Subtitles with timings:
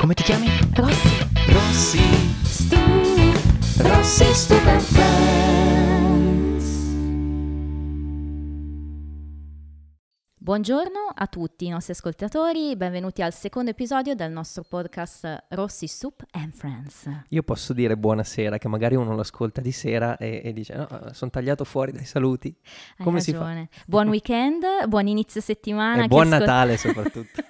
[0.00, 0.50] Come ti chiami?
[0.76, 2.00] Rossi, Rossi.
[2.42, 2.76] Stu,
[3.82, 4.24] Rossi
[4.80, 5.39] Friends.
[10.50, 16.24] Buongiorno a tutti i nostri ascoltatori, benvenuti al secondo episodio del nostro podcast Rossi Soup
[16.32, 17.08] and Friends.
[17.28, 20.88] Io posso dire buonasera, che magari uno lo ascolta di sera e, e dice: No,
[21.12, 22.52] sono tagliato fuori dai saluti.
[22.96, 23.38] Hai Come si fa?
[23.38, 23.68] ragione.
[23.86, 26.02] Buon weekend, buon inizio settimana.
[26.02, 27.42] E buon ascol- Natale soprattutto.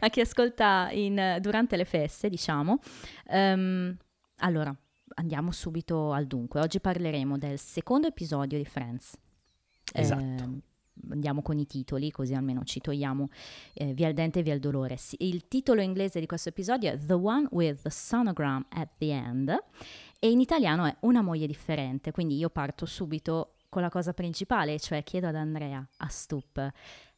[0.00, 2.80] a chi ascolta in- durante le feste, diciamo.
[3.28, 3.96] Ehm,
[4.38, 4.74] allora,
[5.14, 6.58] andiamo subito al dunque.
[6.58, 9.16] Oggi parleremo del secondo episodio di Friends.
[9.92, 10.42] Esatto.
[10.42, 10.60] Ehm,
[11.10, 13.28] andiamo con i titoli, così almeno ci togliamo
[13.74, 14.96] eh, via il dente e via il dolore.
[15.18, 19.56] Il titolo inglese di questo episodio è The One with the Sonogram at the End
[20.18, 24.78] e in italiano è Una moglie differente, quindi io parto subito con la cosa principale,
[24.78, 26.72] cioè chiedo ad Andrea, a Stup,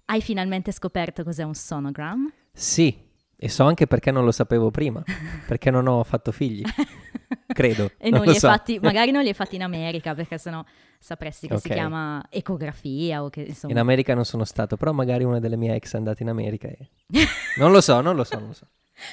[0.07, 2.33] hai finalmente scoperto cos'è un sonogram?
[2.53, 3.07] sì,
[3.41, 5.01] e so anche perché non lo sapevo prima,
[5.47, 6.63] perché non ho fatto figli.
[7.47, 7.93] Credo.
[7.97, 8.49] E non, non li hai so.
[8.49, 10.65] fatti, magari non li hai fatti in America, perché sennò
[10.99, 11.73] sapresti che si Ok.
[11.73, 13.73] chiama ecografia o che insomma...
[13.73, 16.67] In America non sono stato, però magari una delle mie ex è andata in America
[16.67, 16.91] e...
[17.59, 18.67] Non lo so, non lo so, non lo so.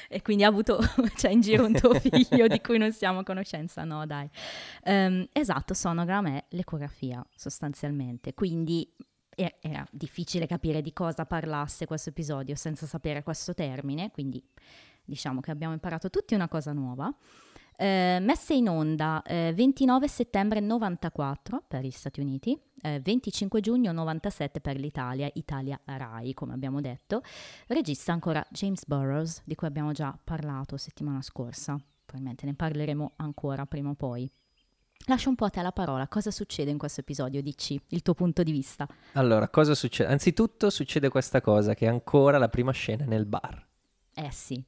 [0.10, 0.80] E quindi ha avuto,
[1.18, 4.28] cioè in giro un tuo figlio di cui non siamo a conoscenza, no dai.
[4.84, 8.92] Ehm, esatto, sonogram è l'ecografia sostanzialmente, quindi
[9.36, 14.44] era difficile capire di cosa parlasse questo episodio senza sapere questo termine, quindi
[15.04, 17.14] diciamo che abbiamo imparato tutti una cosa nuova.
[17.78, 23.92] Eh, messe in onda eh, 29 settembre 94 per gli Stati Uniti, eh, 25 giugno
[23.92, 27.22] 97 per l'Italia, Italia Rai come abbiamo detto.
[27.68, 31.78] Regista ancora James Burrows, di cui abbiamo già parlato settimana scorsa.
[32.06, 34.32] Probabilmente ne parleremo ancora prima o poi.
[35.08, 36.08] Lascio un po' a te la parola.
[36.08, 37.42] Cosa succede in questo episodio?
[37.42, 38.88] Dici il tuo punto di vista.
[39.14, 40.12] Allora, cosa succede?
[40.12, 43.64] Anzitutto succede questa cosa, che ancora la prima scena è nel bar.
[44.16, 44.64] Eh sì.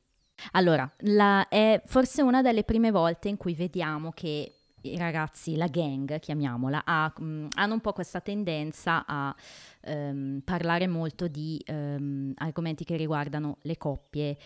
[0.52, 5.66] Allora, la- è forse una delle prime volte in cui vediamo che i ragazzi, la
[5.67, 9.36] gang, chiamiamola, ha- mh, hanno un po' questa tendenza a
[9.82, 14.37] ehm, parlare molto di ehm, argomenti che riguardano le coppie,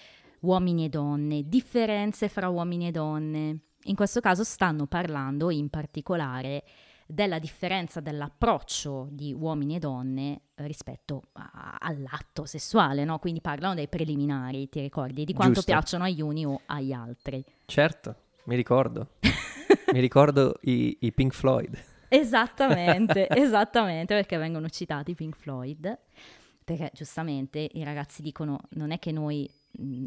[0.41, 3.59] uomini e donne, differenze fra uomini e donne.
[3.86, 6.64] In questo caso stanno parlando in particolare
[7.08, 13.20] della differenza dell'approccio di uomini e donne rispetto a- all'atto sessuale, no?
[13.20, 15.72] Quindi parlano dei preliminari, ti ricordi, di quanto Giusto.
[15.72, 17.44] piacciono agli uni o agli altri.
[17.66, 18.16] Certo,
[18.46, 19.09] mi ricordo.
[19.94, 21.78] mi ricordo i, i Pink Floyd.
[22.08, 25.97] Esattamente, esattamente, perché vengono citati i Pink Floyd,
[26.64, 29.50] perché giustamente i ragazzi dicono non è che noi,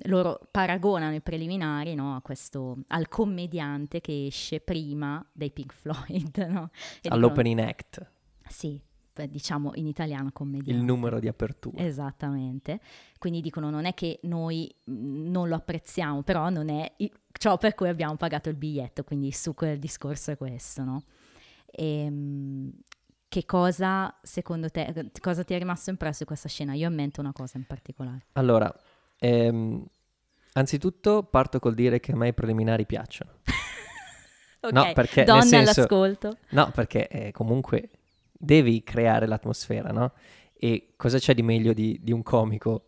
[0.02, 6.36] loro paragonano i preliminari no, a questo, al commediante che esce prima dei Pink Floyd,
[6.48, 6.70] no?
[6.72, 8.10] E dicono- All'opening act,
[8.48, 8.80] Sì,
[9.28, 10.70] diciamo in italiano commediante.
[10.72, 11.82] il numero di apertura.
[11.82, 12.80] Esattamente.
[13.18, 16.94] Quindi dicono non è che noi non lo apprezziamo, però non è
[17.32, 21.04] ciò per cui abbiamo pagato il biglietto, quindi il succo del discorso è questo, no?
[21.70, 22.72] Ehm,
[23.28, 26.72] che cosa, secondo te, cosa ti è rimasto impresso di questa scena?
[26.74, 28.26] Io ho in mente una cosa in particolare.
[28.32, 28.72] Allora,
[29.26, 29.84] ehm,
[30.54, 33.30] anzitutto parto col dire che a me i preliminari piacciono.
[34.64, 36.38] Ok, No, perché, nel donne senso- all'ascolto.
[36.52, 37.90] No, perché eh, comunque
[38.32, 40.12] devi creare l'atmosfera, no?
[40.56, 42.84] E cosa c'è di meglio di, di un comico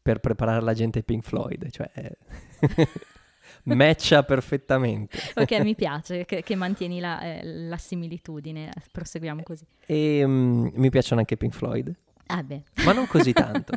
[0.00, 1.68] per preparare la gente ai Pink Floyd?
[1.68, 2.16] Cioè, eh,
[3.74, 5.18] matcha perfettamente.
[5.34, 9.66] Ok, mi piace che, che mantieni la, eh, la similitudine, proseguiamo così.
[9.84, 11.92] E mm, mi piacciono anche Pink Floyd,
[12.28, 13.76] Ah beh, ma non così tanto.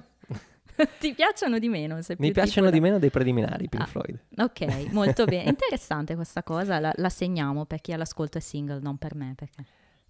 [0.99, 1.95] ti piacciono di meno?
[1.95, 3.87] Mi tipo piacciono da- di meno dei preliminari, Pink Ah.
[3.87, 4.19] Floyd.
[4.37, 5.49] Ok, molto bene.
[5.49, 9.33] Interessante questa cosa, la, la segniamo per chi all'ascolto è single, non per me.
[9.35, 9.63] Perché...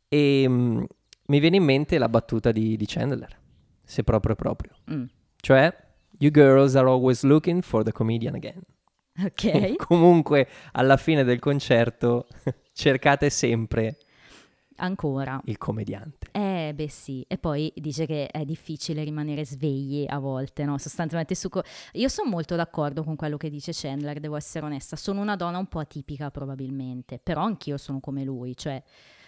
[0.08, 0.84] E mm,
[1.28, 3.38] mi viene in mente la battuta di, di Chandler,
[3.84, 4.72] se proprio proprio.
[4.92, 5.06] Mm,
[5.38, 5.74] Cioè,
[6.20, 8.62] you girls are always looking for the comedian again.
[9.24, 12.28] Ok, Comunque, alla fine del concerto,
[12.74, 13.98] cercate sempre
[14.78, 15.42] ancora.
[15.46, 16.28] il commediante.
[16.32, 20.78] Eh, beh sì, e poi dice che è difficile rimanere svegli a volte, no?
[20.78, 21.50] Sostanzialmente su...
[21.50, 21.64] co-
[21.94, 24.96] Io sono molto d'accordo con quello che dice Chandler, devo essere onesta.
[24.96, 28.82] Sono una donna un po' atipica probabilmente, però anch'io sono come lui, cioè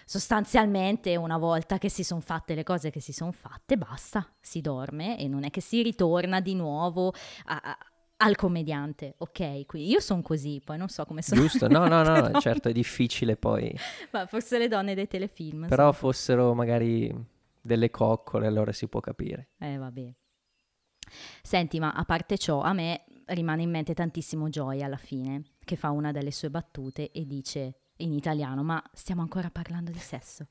[0.06, 4.60] sostanzialmente una volta che si sono fatte le cose che si sono fatte, basta, si
[4.60, 7.14] dorme e non è che si ritorna di nuovo
[7.46, 7.78] a-
[8.24, 9.66] al commediante, ok?
[9.66, 11.42] Quindi io sono così, poi non so come sono.
[11.42, 11.68] Giusto?
[11.68, 13.74] No, no, no, certo è difficile poi.
[14.12, 15.68] Ma forse le donne dei telefilm.
[15.68, 17.14] Però sono- fossero magari
[17.60, 19.50] delle coccole, allora si può capire.
[19.60, 20.14] Eh, vabbè.
[21.42, 25.76] Senti, ma a parte ciò, a me rimane in mente tantissimo Joy alla fine, che
[25.76, 30.48] fa una delle sue battute e dice in italiano, ma stiamo ancora parlando di sesso.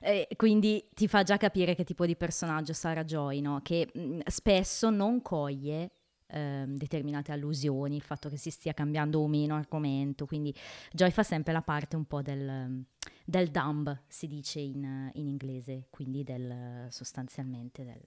[0.00, 3.60] E quindi ti fa già capire che tipo di personaggio sarà Joy, no?
[3.62, 5.90] Che mh, spesso non coglie
[6.34, 10.54] ehm, determinate allusioni, il fatto che si stia cambiando o meno argomento, quindi
[10.92, 12.84] Joy fa sempre la parte un po' del,
[13.24, 18.00] del dumb, si dice in, in inglese, quindi del, sostanzialmente del,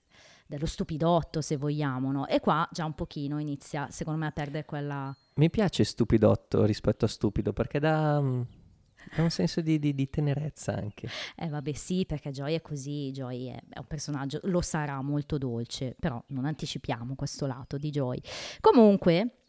[0.45, 2.27] dello stupidotto se vogliamo, no?
[2.27, 5.15] E qua già un pochino inizia secondo me a perdere quella...
[5.35, 8.21] Mi piace stupidotto rispetto a stupido perché dà,
[9.15, 11.07] dà un senso di, di- di tenerezza anche.
[11.35, 15.37] Eh vabbè sì, perché Joy è così, Joy è, è un personaggio, lo sarà molto
[15.37, 18.19] dolce, però non anticipiamo questo lato di Joy.
[18.59, 19.43] Comunque,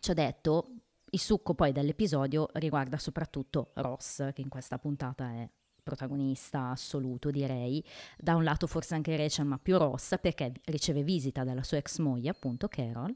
[0.00, 0.74] ci ho detto,
[1.10, 5.48] il succo poi dell'episodio riguarda soprattutto Ross, che in questa puntata è
[5.82, 7.84] protagonista assoluto direi,
[8.16, 11.98] da un lato forse anche Rachel ma più Ross perché riceve visita dalla sua ex
[11.98, 13.14] moglie appunto Carol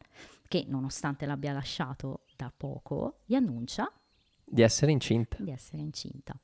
[0.48, 3.90] che nonostante l'abbia lasciato da poco gli annuncia
[4.44, 5.36] Di essere incinta.
[5.40, 6.34] di essere incinta.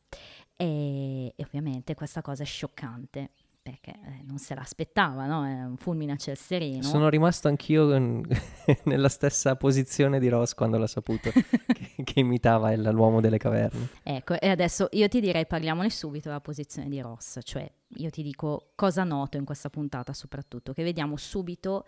[0.57, 3.31] E, e ovviamente questa cosa è scioccante
[3.63, 5.45] perché eh, non se l'aspettava, no?
[5.47, 6.83] È un fulmine a ciel sereno.
[6.83, 8.23] Sono rimasto anch'io in-
[8.85, 13.89] nella stessa posizione di Ross quando l'ho saputo, che, che imitava il- l'uomo delle caverne.
[14.03, 18.23] Ecco, e adesso io ti direi parliamone subito della posizione di Ross, cioè io ti
[18.23, 21.85] dico cosa noto in questa puntata soprattutto, che vediamo subito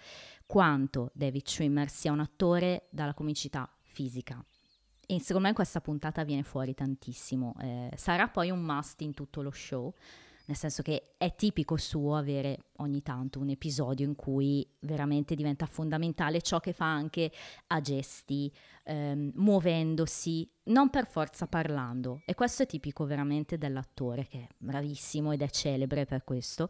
[0.46, 4.44] quanto David Schwimmer sia un attore dalla comicità fisica.
[5.12, 7.54] E secondo me questa puntata viene fuori tantissimo.
[7.60, 9.92] Eh, sarà poi un must in tutto lo show,
[10.46, 15.66] nel senso che è tipico suo avere ogni tanto un episodio in cui veramente diventa
[15.66, 17.30] fondamentale ciò che fa anche
[17.68, 18.52] a gesti,
[18.84, 22.22] ehm, muovendosi, non per forza parlando.
[22.24, 26.68] E questo è tipico veramente dell'attore che è bravissimo ed è celebre per questo.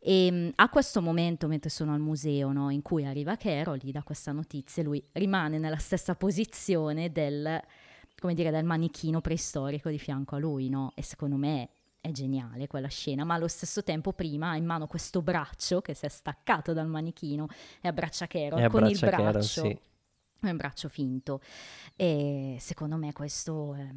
[0.00, 3.92] E mm, a questo momento, mentre sono al museo, no, in cui arriva Carol, gli
[3.92, 7.62] dà questa notizia, lui rimane nella stessa posizione del,
[8.22, 10.92] come dire, del manichino preistorico di fianco a lui, no?
[10.94, 11.70] E secondo me
[12.00, 15.92] è geniale quella scena, ma allo stesso tempo prima ha in mano questo braccio che
[15.94, 17.48] si è staccato dal manichino
[17.80, 19.78] e abbraccia Carol E con il abbraccia Carol, braccio sì.
[20.40, 21.40] è un braccio finto
[21.96, 23.92] e secondo me questo eh,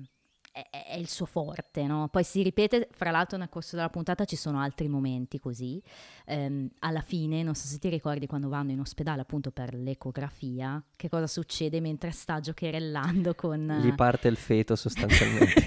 [0.69, 2.07] è, è il suo forte, no?
[2.07, 5.81] Poi si ripete, fra l'altro nel corso della puntata ci sono altri momenti così,
[6.27, 10.83] Ehm, alla fine, non so se ti ricordi quando vanno in ospedale appunto per l'ecografia,
[10.95, 13.79] che cosa succede mentre sta giocherellando con...
[13.81, 15.63] Gli parte il feto sostanzialmente.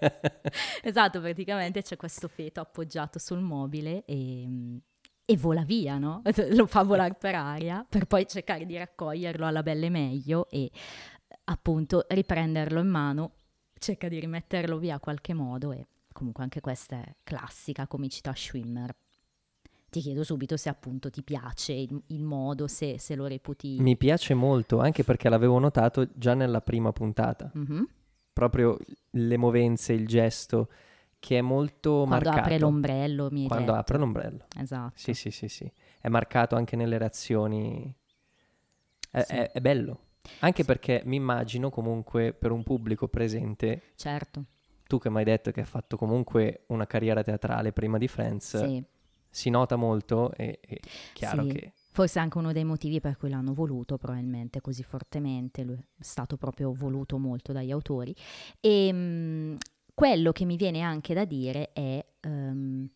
[0.82, 4.46] esatto, praticamente c'è questo feto appoggiato sul mobile e,
[5.24, 6.22] e vola via, no?
[6.52, 10.70] Lo fa volare per aria per poi cercare di raccoglierlo alla belle meglio e
[11.44, 13.32] appunto riprenderlo in mano,
[13.80, 18.94] cerca di rimetterlo via a qualche modo e comunque anche questa è classica comicità Schwimmer.
[19.90, 23.78] Ti chiedo subito se appunto ti piace il, il modo, se, se lo reputi...
[23.80, 27.50] Mi piace molto, anche perché l'avevo notato già nella prima puntata.
[27.54, 27.88] Mhm.
[28.32, 28.78] Proprio
[29.10, 30.68] le movenze, il gesto,
[31.18, 32.38] che è molto Quando marcato.
[32.38, 33.78] apre l'ombrello, mi Quando detto.
[33.78, 34.46] apre l'ombrello.
[34.56, 34.92] Esatto.
[34.94, 35.70] Sì, sì, sì, sì.
[35.98, 37.92] È marcato anche nelle reazioni.
[39.10, 39.32] È, Sì.
[39.34, 40.00] è- è bello.
[40.38, 44.44] Anche perché mi immagino comunque per un pubblico presente, Certo,
[44.86, 48.56] tu che mi hai detto che hai fatto comunque una carriera teatrale prima di Friends,
[48.64, 48.82] sì.
[49.28, 50.78] si nota molto e è
[51.12, 51.48] chiaro Sì.
[51.48, 56.36] che Forse anche uno dei motivi per cui l'hanno voluto probabilmente così fortemente, è stato
[56.36, 58.14] proprio voluto molto dagli autori.
[58.60, 59.56] E mh,
[59.92, 62.88] quello che mi viene anche da dire è, ehm,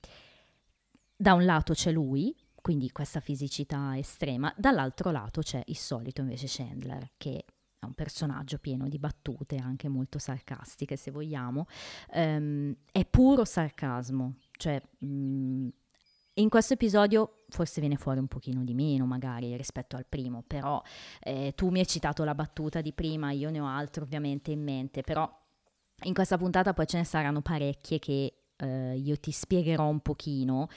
[1.16, 6.46] da un lato c'è lui, quindi questa fisicità estrema, dall'altro lato c'è il solito invece
[6.48, 7.44] Chandler, che
[7.78, 11.66] è un personaggio pieno di battute, anche molto sarcastiche se vogliamo,
[12.14, 14.80] Ehm, è puro sarcasmo, cioè...
[14.98, 15.68] mh,
[16.36, 20.82] in questo episodio forse viene fuori un pochino di meno magari rispetto al primo, però
[21.20, 24.62] eh, tu mi hai citato la battuta di prima, io ne ho altro ovviamente in
[24.62, 25.30] mente, però
[26.04, 30.68] in questa puntata poi ce ne saranno parecchie che eh, io ti spiegherò un pochino,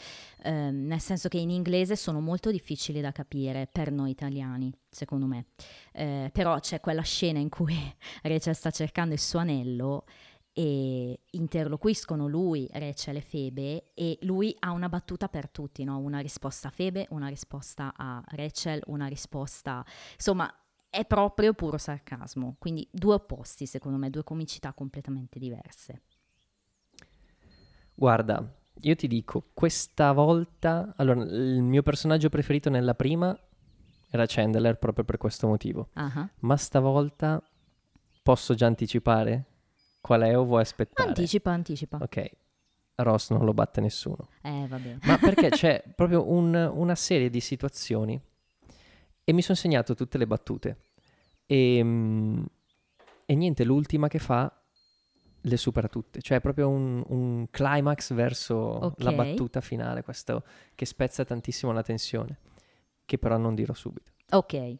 [0.43, 5.25] ehm, nel senso che in inglese sono molto difficili da capire per noi italiani, secondo
[5.25, 5.47] me.
[5.93, 7.75] Eh, però c'è quella scena in cui
[8.23, 10.05] Rachel sta cercando il suo anello
[10.53, 15.99] e interloquiscono lui, Rachel e Febe e lui ha una battuta per tutti, no?
[15.99, 19.85] una risposta a Febe, una risposta a Rachel, una risposta...
[20.15, 20.51] insomma
[20.89, 26.01] è proprio puro sarcasmo, quindi due opposti secondo me, due comicità completamente diverse.
[27.99, 28.47] Guarda,
[28.81, 33.35] io ti dico, questa volta, allora, il mio personaggio preferito nella prima
[34.11, 36.29] era Chandler proprio per questo motivo, ah.
[36.41, 37.41] ma stavolta
[38.21, 39.45] posso già anticipare
[39.99, 41.09] qual è o vuoi aspettare?
[41.09, 41.97] Anticipa, anticipa.
[41.99, 42.29] Ok,
[42.97, 44.97] Ross non lo batte nessuno, Eh vabbè.
[45.05, 48.21] ma perché c'è proprio un- una serie di situazioni
[49.23, 50.77] e mi sono segnato tutte le battute
[51.47, 52.43] e, mm,
[53.25, 54.51] e niente, l'ultima che fa
[55.41, 59.15] le supera tutte, cioè è proprio un, un climax verso la Ok.
[59.15, 60.43] battuta finale, questo
[60.75, 62.37] che spezza tantissimo la tensione,
[63.05, 64.11] che però non dirò subito.
[64.31, 64.75] Ok,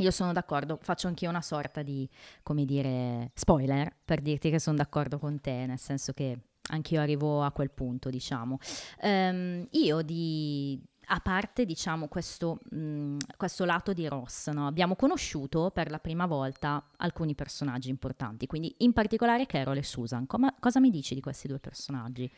[0.00, 2.08] Io sono d'accordo, faccio anch'io una sorta di,
[2.44, 6.38] come dire, spoiler per dirti che sono d'accordo con te, nel senso che
[6.70, 8.58] anch'io arrivo a quel punto, diciamo.
[9.00, 14.66] Ehm, io di, a parte diciamo questo, mh, questo lato di Ross, no?
[14.66, 20.26] abbiamo conosciuto per la prima volta alcuni personaggi importanti, quindi in particolare Carol e Susan.
[20.26, 22.30] Come, cosa mi dici di questi due personaggi?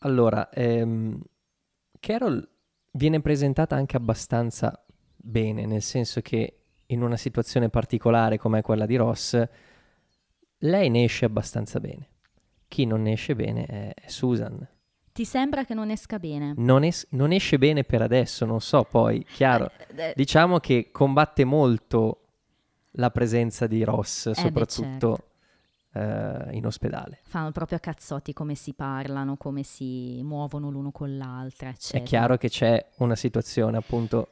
[0.00, 1.18] Allora, ehm,
[1.98, 2.46] Carol
[2.92, 4.84] viene presentata anche abbastanza
[5.16, 9.42] bene, nel senso che in una situazione particolare come quella di Ross,
[10.58, 12.10] lei ne esce abbastanza bene.
[12.68, 14.66] Chi non ne esce bene è Susan.
[15.16, 16.52] Ti sembra che non esca bene?
[16.58, 19.70] Non, es- non, esce bene per adesso, non so poi, chiaro.
[19.94, 22.20] Eh, eh, diciamo che combatte molto
[22.92, 25.10] la presenza di Ross, eh soprattutto
[25.92, 26.48] beh, certo.
[26.50, 27.20] eh, in ospedale.
[27.22, 32.04] Fanno proprio a cazzotti come si parlano, come si muovono l'uno con l'altra, eccetera.
[32.04, 34.28] È chiaro che c'è una situazione appunto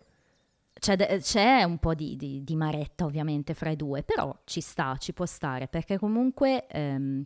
[0.75, 4.99] c'è, c'è, un po' di, di, di, maretta ovviamente fra i due, però ci sta,
[4.99, 7.25] ci può stare, perché comunque ehm,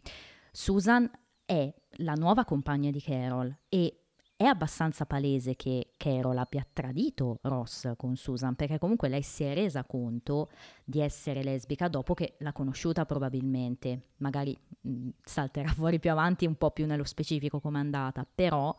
[0.52, 1.10] Susan
[1.44, 4.00] è la nuova compagna di Carol e
[4.38, 9.52] è abbastanza palese che Carol abbia tradito Ross con Susan, perché comunque lei si è
[9.52, 10.48] resa conto
[10.84, 16.54] di essere lesbica dopo che l'ha conosciuta probabilmente, magari mh, salterà fuori più avanti un
[16.54, 18.72] po' più nello specifico come è andata, però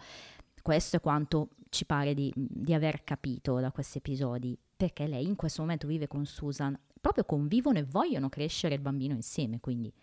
[0.62, 5.36] questo è quanto ci pare di, di aver capito da questi episodi, perché lei in
[5.36, 9.94] questo momento vive con Susan, proprio convivono e vogliono crescere il bambino insieme, quindi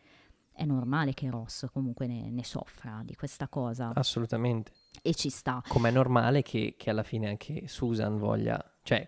[0.56, 3.92] è normale che Ross comunque ne, ne soffra di questa cosa.
[3.94, 4.72] Assolutamente.
[5.02, 5.62] E ci sta.
[5.68, 9.06] Com'è normale che, che alla fine anche Susan voglia, cioè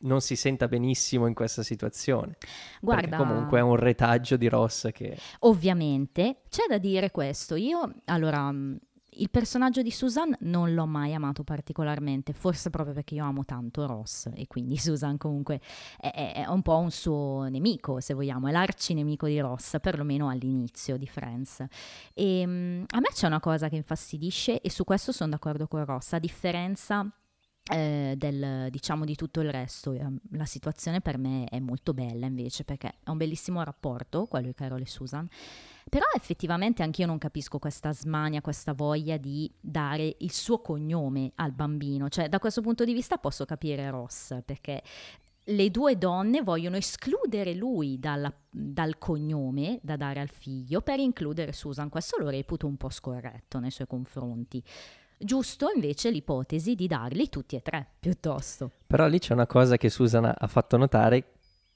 [0.00, 2.36] non si senta benissimo in questa situazione.
[2.80, 5.18] Guarda, comunque è un retaggio di Ross che...
[5.40, 7.56] Ovviamente, c'è da dire questo.
[7.56, 8.52] Io, allora,
[9.16, 13.86] il personaggio di Susan non l'ho mai amato particolarmente, forse proprio perché io amo tanto
[13.86, 15.60] Ross e quindi Susan comunque
[15.98, 20.96] è, è un po' un suo nemico, se vogliamo, è l'arcinemico di Ross, perlomeno all'inizio
[20.96, 21.64] di Friends.
[22.14, 25.84] E um, a me c'è una cosa che infastidisce e su questo sono d'accordo con
[25.84, 27.10] Ross, a differenza
[27.72, 29.92] eh, del, diciamo di tutto il resto.
[29.92, 34.46] Ehm, la situazione per me è molto bella invece perché è un bellissimo rapporto, quello
[34.46, 35.28] di Carol e Susan,
[35.88, 41.52] però effettivamente anch'io non capisco questa smania, questa voglia di dare il suo cognome al
[41.52, 44.82] bambino, cioè da questo punto di vista posso capire Ross perché
[45.48, 51.52] le due donne vogliono escludere lui dalla, dal cognome da dare al figlio per includere
[51.52, 54.62] Susan, questo lo reputo un po' scorretto nei suoi confronti.
[55.18, 58.70] Giusto invece l'ipotesi di darli tutti e tre, piuttosto.
[58.86, 61.32] Però lì c'è una cosa che Susan ha fatto notare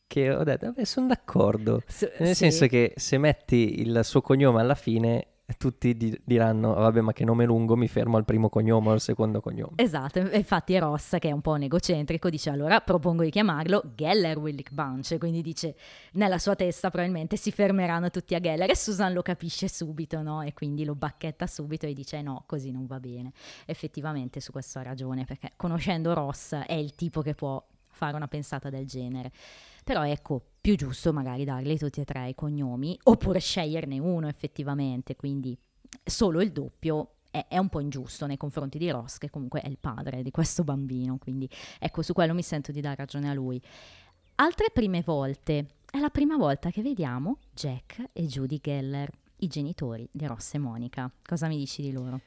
[0.07, 1.83] che ho detto, vabbè, sono d'accordo.
[1.87, 2.35] S- Nel sì.
[2.35, 7.25] senso che se metti il suo cognome alla fine, tutti di- diranno, vabbè, ma che
[7.25, 9.73] nome lungo, mi fermo al primo cognome o al secondo cognome.
[9.77, 14.39] Esatto, infatti Ross, che è un po' un egocentrico, dice allora propongo di chiamarlo Geller
[14.39, 15.77] Willick Bunch, quindi dice
[16.13, 20.43] nella sua testa probabilmente si fermeranno tutti a Geller e Susan lo capisce subito, no?
[20.43, 23.33] E quindi lo bacchetta subito e dice no, così non va bene.
[23.67, 28.29] Effettivamente su questo ha ragione, perché conoscendo Ross è il tipo che può fare una
[28.29, 29.31] pensata del genere.
[29.91, 35.17] Però ecco, più giusto magari dargli tutti e tre i cognomi, oppure sceglierne uno effettivamente,
[35.17, 35.59] quindi
[36.05, 39.67] solo il doppio è, è, un po' ingiusto nei confronti di Ross, che comunque è
[39.67, 43.35] il padre di questo bambino, quindi ecco, su quello mi sento di dare ragione a
[43.35, 43.61] lui.
[44.37, 50.09] Altre prime volte, è la prima volta che vediamo Jack e Judy Geller, i genitori
[50.13, 51.11] di Ross e Monica.
[51.21, 52.21] Cosa mi dici di loro?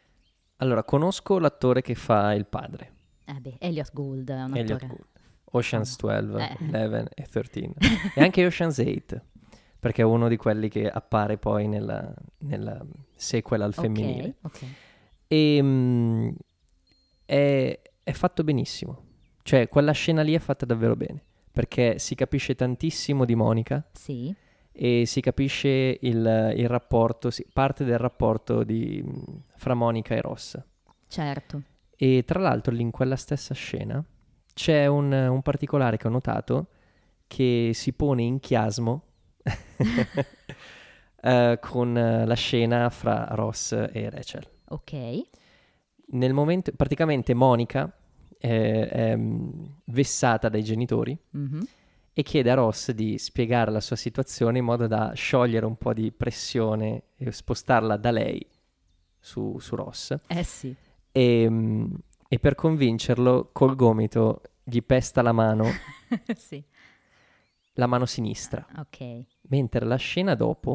[0.57, 2.91] Allora, conosco l'attore che fa il padre.
[3.23, 4.87] Eh beh, Elliot Gould è un Elliot attore.
[4.87, 5.12] Gould.
[5.55, 6.57] Ocean's 12, eh.
[6.59, 7.73] 11 e 13.
[8.15, 9.21] e anche Ocean's 8,
[9.79, 12.83] perché è uno di quelli che appare poi nella, nella
[13.15, 14.35] sequel al femminile.
[14.41, 14.73] Okay, okay.
[15.27, 16.35] E um,
[17.25, 19.11] è, è fatto benissimo.
[19.43, 23.85] Cioè, quella scena lì è fatta davvero bene, perché si capisce tantissimo di Monica.
[23.91, 24.33] Sì.
[24.75, 29.03] E si capisce il, il rapporto, sì, parte del rapporto di,
[29.55, 30.59] fra Monica e Ross.
[31.07, 31.61] Certo.
[31.95, 34.03] E tra l'altro in quella stessa scena
[34.53, 36.67] c'è un, un particolare che ho notato
[37.27, 39.03] che si pone in chiasmo
[41.21, 44.47] uh, con la scena fra Ross e Rachel.
[44.69, 45.21] Ok.
[46.11, 47.91] Nel momento, praticamente Monica
[48.37, 49.17] è, è
[49.85, 51.61] vessata dai genitori mm-hmm.
[52.13, 55.93] e chiede a Ross di spiegare la sua situazione in modo da sciogliere un po'
[55.93, 58.45] di pressione e spostarla da lei
[59.17, 60.15] su, su Ross.
[60.27, 60.75] Eh sì.
[61.11, 61.49] E,
[62.33, 65.65] e per convincerlo col gomito gli pesta la mano.
[66.35, 66.63] sì.
[67.73, 68.65] La mano sinistra.
[68.77, 69.25] Ok.
[69.49, 70.71] Mentre la scena dopo,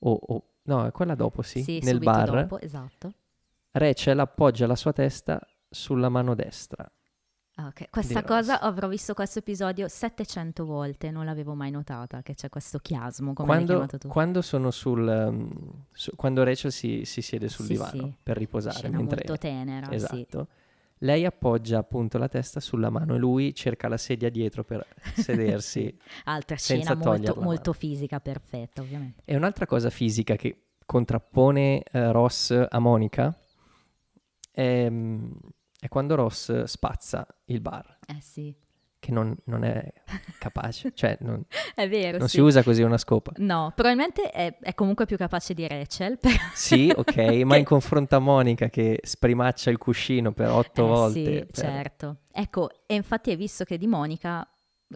[0.00, 3.14] o oh, oh, no, è quella dopo, sì, sì nel bar, dopo, esatto.
[3.70, 5.40] Rachel appoggia la sua testa
[5.70, 6.86] sulla mano destra.
[7.60, 7.90] Ah, ok.
[7.90, 8.62] Questa cosa Ross.
[8.62, 13.48] avrò visto questo episodio 700 volte, non l'avevo mai notata che c'è questo chiasmo, come
[13.48, 14.08] Quando, chiamato tu.
[14.08, 15.06] quando sono sul...
[15.06, 15.50] um,
[15.92, 18.14] su- quando Rachel si, si siede sul Sì, divano sì.
[18.22, 19.16] per riposare Scena mentre...
[19.26, 19.94] molto tenera, sì.
[19.94, 20.48] Esatto.
[21.02, 24.86] Lei appoggia appunto la testa sulla mano e lui cerca la sedia dietro per
[25.16, 25.94] sedersi.
[26.24, 29.22] Altra scena molto, molto fisica, perfetta, ovviamente.
[29.24, 33.34] e un'altra cosa fisica che contrappone eh, Ross a Monica
[34.50, 35.30] è, mm,
[35.80, 38.54] è quando Ross spazza il bar, Eh sì,
[38.98, 39.90] che non, non è
[40.38, 41.42] capace, cioè non,
[41.74, 42.36] è vero, non sì.
[42.36, 43.32] si usa così una scopa.
[43.38, 46.18] No, probabilmente è, è comunque più capace di Rachel.
[46.18, 50.88] però- Sì, ok, ma in confronto a Monica che sprimaccia il cuscino per otto Eh,
[50.88, 51.24] volte.
[51.24, 52.16] Sì, per- certo.
[52.30, 54.46] Ecco, e infatti hai visto che di Monica,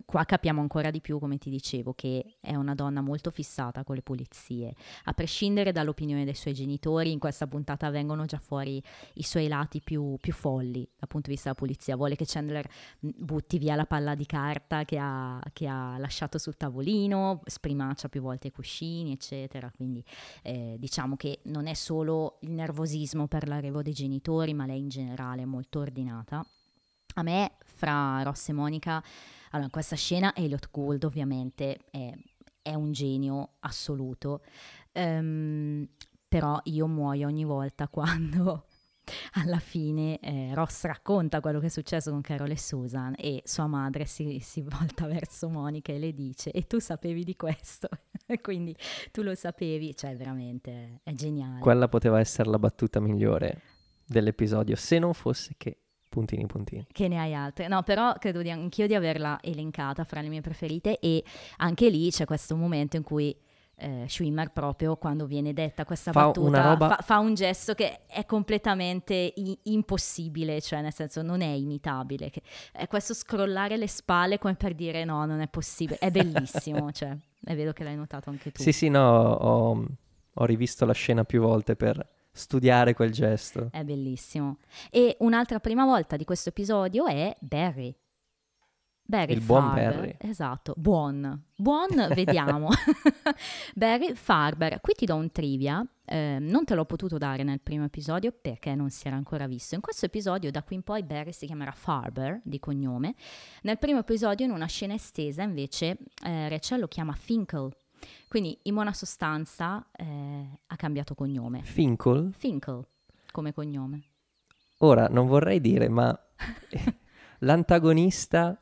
[0.05, 3.95] qua capiamo ancora di più, come ti dicevo, che è una donna molto fissata con
[3.95, 4.75] le pulizie.
[5.05, 8.83] A prescindere dall'opinione dei suoi genitori, in questa puntata vengono già fuori
[9.15, 11.97] i suoi lati più, più folli dal punto di vista della pulizia.
[11.97, 12.69] Vuole che Chandler
[13.01, 18.09] mh, butti via la palla di carta che ha, che ha lasciato sul tavolino, sprimaccia
[18.09, 19.71] più volte i cuscini, eccetera.
[19.75, 20.05] Quindi
[20.43, 24.89] eh, diciamo che non è solo il nervosismo per l'arrivo dei genitori, ma lei in
[24.89, 26.45] generale è molto ordinata.
[27.17, 29.03] A me, fra Ross e Monica,
[29.51, 32.13] allora in questa scena Elliot Gould ovviamente è,
[32.63, 34.41] è un genio assoluto,
[34.95, 35.87] Ehm,
[36.29, 38.67] però io muoio ogni volta quando
[39.35, 43.67] alla fine eh, Ross racconta quello che è successo con Carol e Susan e sua
[43.67, 47.89] madre si, si volta verso Monica e le dice e tu sapevi di questo,
[48.41, 48.75] quindi
[49.11, 51.61] tu lo sapevi, cioè veramente è geniale.
[51.61, 53.63] Quella poteva essere la battuta migliore
[54.07, 55.79] dell'episodio, se non fosse che
[56.15, 56.87] puntini puntini.
[56.93, 57.67] Che ne hai altre?
[57.67, 61.25] No, però credo di, anch'io di averla elencata fra le mie preferite e
[61.57, 63.37] anche lì c'è questo momento in cui
[63.77, 68.07] eh, Schwimmer proprio quando viene detta questa Fa battuta roba- fa, fa un gesto che
[68.07, 72.43] è completamente i- impossibile, cioè nel senso non è imitabile, che
[72.73, 77.17] è questo scrollare le spalle come per dire no, non è possibile, è bellissimo, cioè
[77.45, 78.63] è vero che l'hai notato anche tu.
[78.63, 79.85] Sì, sì, no, ho,
[80.35, 83.69] ho rivisto la scena più volte per studiare quel gesto.
[83.71, 84.59] È bellissimo.
[84.91, 87.95] E un'altra prima volta di questo episodio è Barry.
[89.07, 89.95] Barry Il buon Farber.
[89.95, 90.17] Barry.
[90.19, 91.45] Esatto, buon.
[91.57, 92.69] Buon, vediamo.
[93.75, 94.81] Barry Farber.
[94.81, 95.87] Qui ti do un trivia.
[96.07, 99.75] eh, non te l'ho potuto dare nel primo episodio perché non si era ancora visto.
[99.75, 103.15] In questo episodio, da qui in poi, Barry si chiamerà Farber di cognome.
[103.63, 107.71] Nel primo episodio, in una scena estesa, invece, eh, Rachel lo chiama Finkel.
[108.29, 111.63] Quindi, in buona sostanza, eh, ha cambiato cognome.
[111.63, 112.33] Finkel?
[112.37, 112.85] Finkel
[113.31, 114.03] come cognome.
[114.79, 116.17] Ora, non vorrei dire, ma
[117.41, 118.59] l'antagonista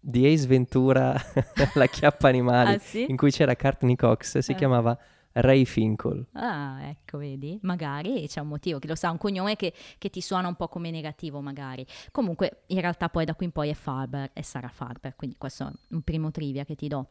[0.00, 1.14] di Ace Ventura,
[1.74, 3.06] la chiappa animali, Ah, sì?
[3.08, 4.54] in cui c'era Courtney Cox, si Eh.
[4.54, 4.96] chiamava
[5.32, 6.26] Ray Finkel.
[6.32, 7.58] Ah, ecco, vedi?
[7.62, 10.68] Magari c'è un motivo, chi lo sa, un cognome che, che ti suona un po'
[10.68, 11.84] come negativo, magari.
[12.10, 15.66] Comunque, in realtà poi da qui in poi è Farber e sarà Farber, quindi questo
[15.66, 17.08] è un primo trivia che ti do.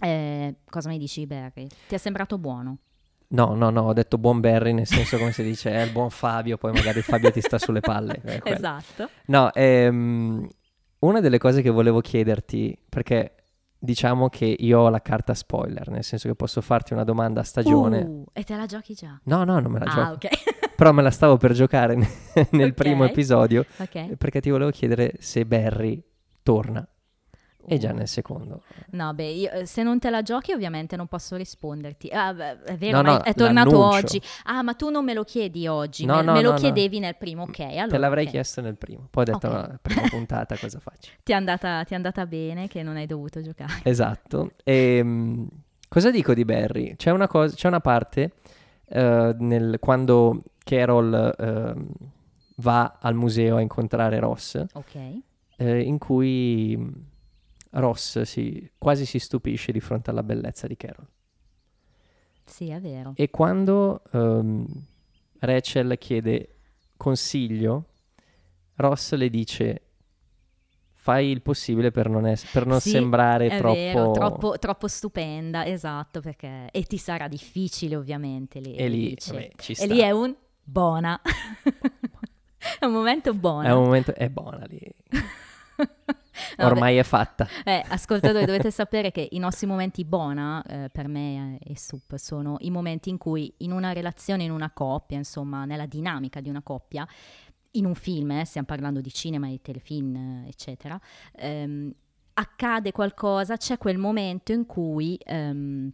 [0.00, 1.66] Eh, cosa mi dici, Barry?
[1.88, 2.78] Ti è sembrato buono?
[3.28, 6.10] No, no, no, ho detto buon Barry, nel senso come si dice, è il buon
[6.10, 8.20] Fabio, poi magari Fabio ti sta sulle palle.
[8.44, 9.08] Esatto.
[9.26, 10.46] No, ehm,
[11.00, 13.34] una delle cose che volevo chiederti, perché
[13.78, 17.44] diciamo che io ho la carta spoiler, nel senso che posso farti una domanda a
[17.44, 18.02] stagione.
[18.02, 19.18] Uh, e te la giochi già?
[19.24, 20.26] No, no, non me la ah, gioco.
[20.26, 20.28] ok.
[20.76, 22.08] Però me la stavo per giocare ne-
[22.52, 22.74] nel Ok.
[22.74, 24.16] primo episodio, ok.
[24.16, 26.02] perché ti volevo chiedere se Barry
[26.42, 26.86] torna.
[27.66, 27.94] E già Uh.
[27.96, 28.62] nel secondo.
[28.90, 32.08] No, beh, io, eh, se non te la giochi ovviamente non posso risponderti.
[32.08, 33.98] Ah, è vero, No, no, è, tornato l'annuncio.
[34.06, 34.22] oggi.
[34.44, 37.42] Ah, ma tu non me lo chiedi oggi, No, me, me lo chiedevi nel primo,
[37.44, 37.60] ok.
[37.60, 38.30] Allora, Te l'avrei ok.
[38.30, 39.52] chiesto nel primo, poi ho detto Ok.
[39.68, 41.10] no, prima puntata cosa faccio.
[41.22, 43.80] Ti è, andata, ti è andata bene che non hai dovuto giocare.
[43.84, 44.52] Esatto.
[44.64, 45.46] E,
[45.88, 46.96] cosa dico di Barry?
[46.96, 48.32] C'è una, cosa, c'è una parte
[48.88, 51.86] eh, nel- quando Carol ehm,
[52.56, 54.94] va al museo a incontrare Ross, Ok.
[55.56, 56.76] eh, in cui
[57.72, 61.06] Ross si- quasi si stupisce di fronte alla bellezza di Carol.
[62.44, 63.12] Sì, è vero.
[63.16, 64.66] E quando ehm,
[65.38, 66.56] Rachel chiede
[66.96, 67.86] consiglio,
[68.76, 69.82] Ross le dice
[71.02, 73.74] fai il possibile per non, ess- per non Sì, sembrare troppo...
[73.74, 76.68] vero, troppo, troppo stupenda, esatto, perché...
[76.70, 78.76] E ti sarà difficile ovviamente lì.
[78.76, 80.32] E lì, vabbè, E lì è un
[80.62, 81.20] buona.
[82.78, 83.66] è un momento buono.
[83.66, 84.14] È un momento...
[84.14, 84.80] È buona lì.
[86.56, 87.46] No, Ormai è fatta.
[87.64, 92.56] Eh, ascoltatori, dovete sapere che i nostri momenti buona, eh, per me e Sup, sono
[92.60, 96.62] i momenti in cui in una relazione, in una coppia, insomma, nella dinamica di una
[96.62, 97.06] coppia,
[97.72, 100.14] in un film, eh, stiamo parlando di cinema, di telefilm,
[100.44, 101.00] eh, eccetera,
[101.36, 101.92] ehm,
[102.34, 105.92] accade qualcosa, c'è quel momento in cui ehm,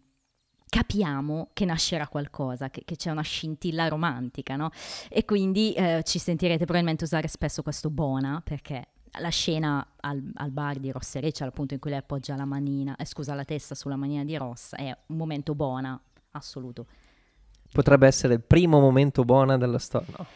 [0.69, 4.71] capiamo che nascerà qualcosa, che, che c'è una scintilla romantica, no?
[5.09, 8.89] E quindi eh, ci sentirete probabilmente usare spesso questo buona, perché
[9.21, 12.45] la scena al, al bar di Ross e Rachel, appunto in cui lei appoggia la
[12.45, 16.01] manina, eh, scusa, la testa sulla manina di Ross, è un momento buona,
[16.33, 16.87] assoluto.
[17.71, 20.15] Potrebbe essere il primo momento buono della storia.
[20.17, 20.27] No.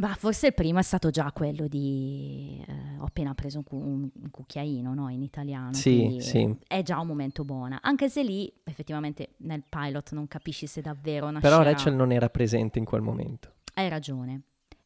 [0.00, 3.80] Ma forse il primo è stato già quello di eh, ho appena preso un, cu-
[3.80, 5.08] un- un cucchiaino, no?
[5.10, 5.72] In italiano.
[5.74, 6.52] Sì, sì.
[6.66, 7.78] È già un momento buono.
[7.80, 12.28] Anche se lì, effettivamente, nel pilot non capisci se davvero una Però Rachel non era
[12.28, 13.52] presente in quel momento.
[13.74, 14.42] Hai ragione.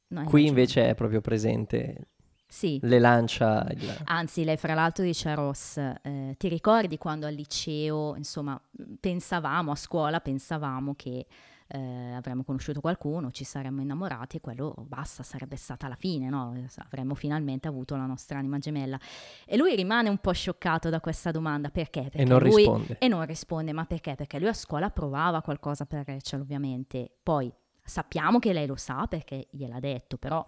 [0.08, 0.48] No, hai Qui ragione.
[0.48, 2.08] invece è proprio presente,
[2.50, 2.80] Sì.
[2.82, 4.02] le lancia il...
[4.06, 8.60] Anzi, lei fra l'altro dice a Ross, eh, ti ricordi quando al liceo, insomma,
[8.98, 11.26] pensavamo, a scuola pensavamo che
[11.72, 16.52] eh, avremmo conosciuto qualcuno, ci saremmo innamorati e quello basta, sarebbe stata la fine, no?
[16.78, 18.98] Avremmo finalmente avuto la nostra anima gemella.
[19.46, 22.02] E lui rimane un po' scioccato da questa domanda, perché?
[22.02, 22.56] Perché e non lui...
[22.56, 22.96] risponde.
[22.98, 24.16] E non risponde, ma perché?
[24.16, 27.08] Perché lui a scuola provava qualcosa per Rachel, ovviamente.
[27.22, 30.44] Poi sappiamo che lei lo sa perché gliel'ha detto, però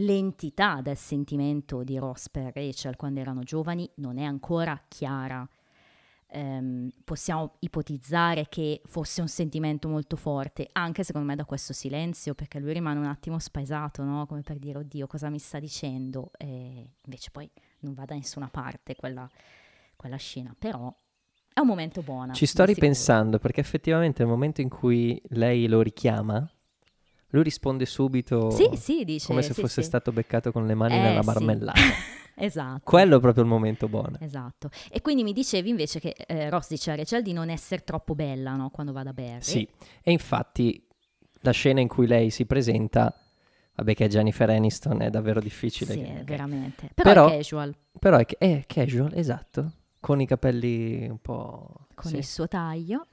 [0.00, 5.48] l'entità del sentimento di Ross per Rachel quando erano giovani non è ancora chiara.
[6.32, 12.34] Ehm, possiamo ipotizzare che fosse un sentimento molto forte, anche secondo me da questo silenzio,
[12.34, 14.26] perché lui rimane un attimo spaesato, no?
[14.26, 16.30] Come per dire, oddio, cosa mi sta dicendo?
[16.38, 19.28] E invece poi non va da nessuna parte quella,
[19.96, 20.94] quella scena, però
[21.52, 22.32] è un momento buono.
[22.32, 26.48] Ci sto ripensando perché effettivamente nel momento in cui lei lo richiama,
[27.30, 29.26] lui risponde subito Sì, sì, dice.
[29.26, 29.88] come se sì, fosse sì.
[29.88, 31.80] stato beccato con le mani Eh, nella marmellata.
[32.42, 32.80] Esatto.
[32.84, 34.16] Quello è proprio il momento buono.
[34.20, 34.70] Esatto.
[34.90, 38.14] E quindi mi dicevi invece che eh, Ross dice a Rachel di non essere troppo
[38.14, 38.70] bella, no?
[38.70, 39.42] Quando va da Barry.
[39.42, 39.68] Sì,
[40.02, 40.82] e infatti
[41.40, 43.14] la scena in cui lei si presenta,
[43.74, 45.92] vabbè che è Jennifer Aniston, è davvero difficile.
[45.92, 46.90] Sì, che- che- veramente.
[46.94, 51.88] Però, Però- è casual, Però è, è casual, esatto, con i capelli un po'...
[51.94, 53.06] con il suo taglio.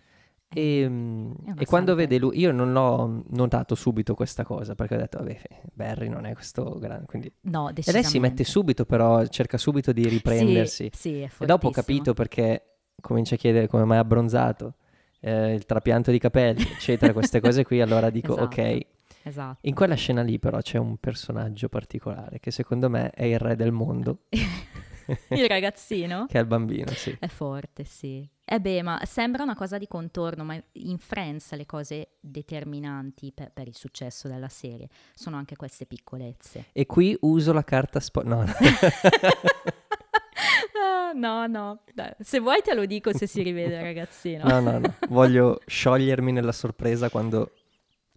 [0.54, 4.96] E, È una e quando vede lui, io non l'ho notato subito questa cosa, perché
[4.96, 5.40] ho detto, vabbè,
[5.74, 7.32] Barry non è questo grande, quindi...
[7.42, 10.90] No, E lei si mette subito, però cerca subito di riprendersi.
[10.94, 12.64] Sì, sì, e dopo ho capito perché
[13.02, 14.76] comincia a chiedere come mai è abbronzato,
[15.20, 18.62] eh, il trapianto di capelli, eccetera, queste cose qui, allora dico, Esatto.
[18.62, 18.86] ok.
[19.24, 19.58] Esatto.
[19.68, 23.58] In quella scena lì però c'è un personaggio particolare che secondo me è il re
[23.58, 24.20] del mondo,
[25.30, 27.16] il ragazzino che è il bambino, sì.
[27.20, 28.28] è forte, sì.
[28.50, 33.52] Eh beh, ma sembra una cosa di contorno, ma in Friends le cose determinanti per,
[33.52, 36.66] per il successo della serie sono anche queste piccolezze.
[36.72, 38.54] E qui uso la carta spo- no, no.
[40.80, 44.48] Ah, no, no, dai, se vuoi te lo dico se si rivede il ragazzino.
[44.48, 44.94] no, no, no.
[45.10, 47.52] Voglio sciogliermi nella sorpresa quando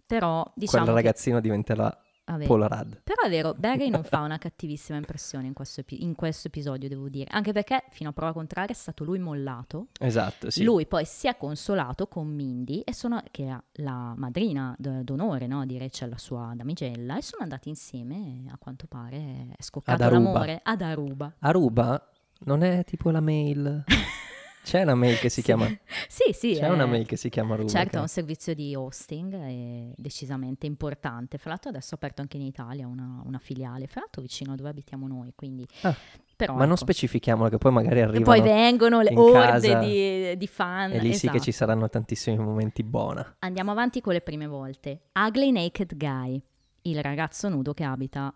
[0.05, 1.95] Però diciamo quel che- ragazzino diventerà
[2.31, 2.93] vabbè, Paul Rudd.
[3.03, 6.89] Però è vero, Barry non fa una cattivissima impressione in questo, epi- in questo episodio,
[6.89, 7.29] devo dire.
[7.31, 9.87] Anche perché, fino a prova contraria, è stato lui mollato.
[9.99, 10.63] Esatto, sì.
[10.63, 15.47] Lui poi si è consolato con Mindy, e sono, che era la madrina d- d'onore
[15.47, 20.03] no, di Rachel, la sua damigella, e sono andati insieme, a quanto pare è scoccato
[20.03, 21.33] Ad l'amore ad Aruba.
[21.39, 22.09] Aruba
[22.43, 23.83] non è tipo la mail.
[24.63, 25.41] C'è una mail che si Sì.
[25.41, 25.65] chiama
[26.07, 26.53] Sì, sì.
[26.53, 27.69] C'è è- una mail che si chiama Aruba.
[27.69, 31.37] Certo, è un servizio di hosting è decisamente importante.
[31.37, 34.55] Fra l'altro adesso è aperto anche in Italia una, una filiale, fra l'altro vicino a
[34.55, 35.65] dove abitiamo noi, quindi...
[35.81, 35.95] Ah,
[36.35, 36.77] Però, Ma non ecco.
[36.77, 40.91] specifichiamolo che poi magari E arrivano poi vengono le orde di, di fan.
[40.91, 41.39] e lì sì che esatto.
[41.43, 43.35] ci saranno tantissimi momenti buona.
[43.39, 45.01] Andiamo avanti con le prime volte.
[45.13, 46.41] Ugly Naked Guy,
[46.83, 48.33] il ragazzo nudo che abita.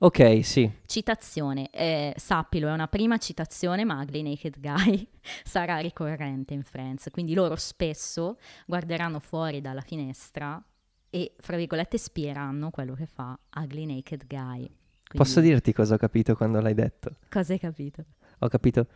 [0.00, 0.70] Ok, sì.
[0.86, 5.08] Citazione, eh, sappilo, è una prima citazione, ma Ugly Naked Guy
[5.42, 10.62] sarà ricorrente in Friends, quindi loro spesso guarderanno fuori dalla finestra
[11.10, 14.70] e, fra virgolette, spieranno quello che fa Ugly Naked Guy.
[15.08, 17.16] Quindi, Posso dirti cosa ho capito quando l'hai detto?
[17.28, 18.04] Cosa hai capito?
[18.40, 18.86] Ho capito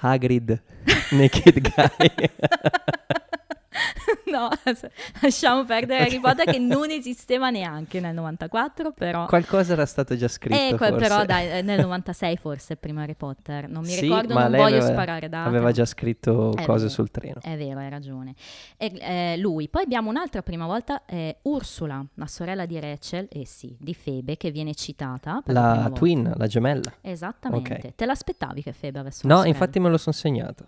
[0.00, 0.60] Hagrid
[1.12, 2.10] Naked Guy.
[4.38, 4.48] no,
[5.20, 9.26] lasciamo perdere Harry Potter che non esisteva neanche nel 94, però...
[9.26, 10.94] Qualcosa era stato già scritto Eh, que- forse.
[11.08, 14.62] però dai, eh, nel 96 forse prima Harry Potter, non mi Sì, ricordo, non voglio
[14.78, 15.48] aveva- sparare date.
[15.48, 16.88] Aveva già scritto È cose vero.
[16.88, 17.40] sul treno.
[17.42, 18.34] È vero, hai ragione.
[18.76, 19.68] E, eh, lui.
[19.68, 24.36] Poi abbiamo un'altra prima volta, eh, Ursula, la sorella di Rachel, e sì, di Febe,
[24.36, 25.42] che viene citata.
[25.46, 26.92] La, La twin, la gemella.
[27.00, 27.74] Esattamente.
[27.74, 27.94] Ok.
[27.94, 29.56] Te l'aspettavi che Febe avesse una No, sorella?
[29.58, 30.66] infatti me lo sono segnato.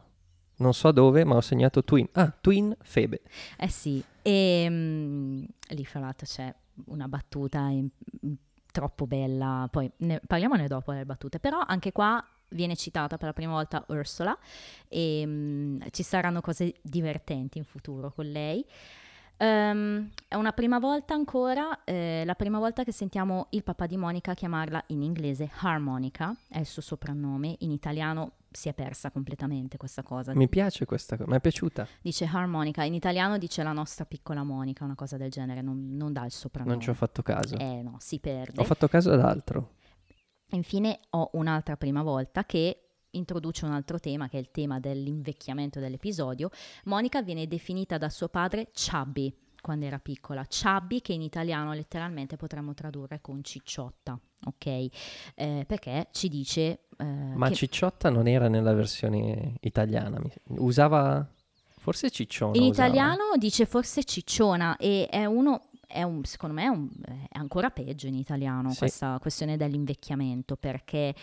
[0.56, 2.08] Non so dove, ma ho segnato twin.
[2.12, 3.22] Ah, twin Febe.
[3.58, 6.54] Eh sì, e mm, lì fra l'altro c'è
[6.86, 7.88] una battuta in-
[8.26, 8.32] mm,
[8.70, 13.32] troppo bella, poi ne, parliamone dopo delle battute, però anche qua viene citata per la
[13.32, 14.36] prima volta Ursula
[14.88, 18.64] e mm, ci saranno cose divertenti in futuro con lei.
[19.36, 23.96] Ehm, è una prima volta ancora, eh, la prima volta che sentiamo il papà di
[23.96, 29.76] Monica chiamarla in inglese Harmonica, è il suo soprannome, in italiano si è persa completamente
[29.76, 30.32] questa cosa.
[30.34, 31.86] Mi piace questa cosa, mi è piaciuta.
[32.00, 36.12] Dice harmonica, in italiano dice la nostra piccola Monica, una cosa del genere, non, non
[36.12, 36.74] dà il soprannome.
[36.74, 37.58] Non ci ho fatto caso.
[37.58, 38.60] Eh no, si perde.
[38.60, 39.72] Ho fatto caso ad altro.
[40.50, 42.83] Infine ho un'altra prima volta che
[43.16, 46.50] introduce un altro tema che è il tema dell'invecchiamento dell'episodio.
[46.84, 52.36] Monica viene definita da suo padre chubby quando era piccola, chubby che in italiano letteralmente
[52.36, 54.66] potremmo tradurre con cicciotta, ok?
[55.34, 56.80] Eh, perché ci dice...
[56.98, 60.20] eh, Ma che- Cicciotta non era nella versione italiana,
[60.58, 61.26] usava
[61.78, 62.56] forse Cicciona.
[62.56, 62.88] In usava.
[62.88, 66.90] italiano dice forse cicciona e è uno, è un, secondo me è, un-
[67.30, 68.78] è ancora peggio in italiano Sì.
[68.80, 71.14] questa questione dell'invecchiamento perché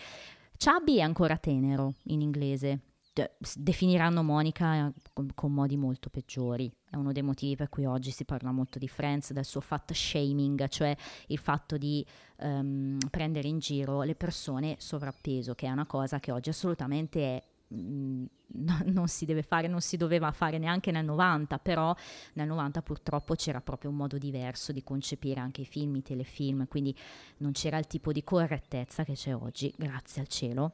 [0.62, 2.80] chubby è ancora tenero in inglese.
[3.12, 6.72] De- definiranno Monica eh, con, con modi molto peggiori.
[6.88, 9.92] È uno dei motivi per cui oggi si parla molto di Friends, del suo fat
[9.92, 10.96] shaming, cioè
[11.26, 12.06] il fatto di
[12.38, 17.42] ehm, prendere in giro le persone sovrappeso, che è una cosa che oggi assolutamente è
[17.72, 21.94] no- non si deve fare, non si doveva fare neanche nel 90, però
[22.34, 26.66] nel 90 purtroppo c'era proprio un modo diverso di concepire anche i film, i telefilm,
[26.68, 26.96] quindi
[27.38, 30.72] non c'era il tipo di correttezza che c'è oggi, grazie al cielo.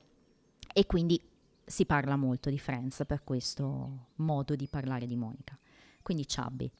[0.73, 1.21] E quindi
[1.65, 5.59] si parla molto di Friends per questo modo di parlare di Monica.
[6.03, 6.71] Quindi Chubby.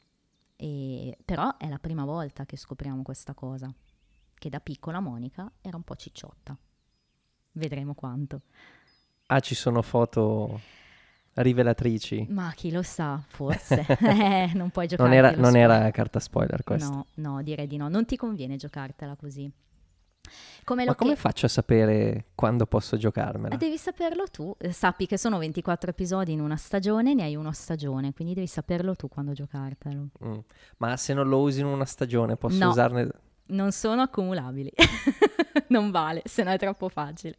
[0.57, 3.73] E- però è la prima volta che scopriamo questa cosa,
[4.35, 6.57] che da piccola Monica era un po' cicciotta.
[7.53, 8.43] Vedremo quanto.
[9.31, 10.61] Ah, ci sono foto
[11.35, 12.27] rivelatrici.
[12.31, 13.85] Ma chi lo sa, forse.
[14.01, 15.09] Eh, non puoi giocare.
[15.09, 16.89] Non era, non era carta spoiler questa.
[16.91, 17.89] No, no, direi di no.
[17.89, 19.51] Non ti conviene giocartela così.
[20.65, 23.57] Come Ma come che- faccio a sapere quando posso giocarmela?
[23.57, 24.55] Devi saperlo tu.
[24.59, 28.35] Eh, Sappi che sono 24 episodi in una stagione, ne hai uno a stagione, quindi
[28.35, 30.09] devi saperlo tu quando giocartelo.
[30.25, 30.39] Mm.
[30.79, 32.69] Ma se non lo usi in una stagione, posso No.
[32.69, 33.09] usarne...
[33.47, 34.71] Non sono accumulabili.
[35.69, 37.37] non vale, se no è troppo facile.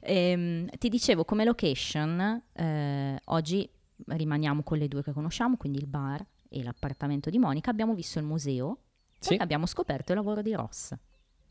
[0.00, 3.68] Ehm, ti dicevo, come location, eh, oggi
[4.06, 7.70] rimaniamo con le due che conosciamo, quindi il bar e l'appartamento di Monica.
[7.70, 8.78] Abbiamo visto il museo
[9.18, 10.94] Sì, e abbiamo scoperto il lavoro di Ross.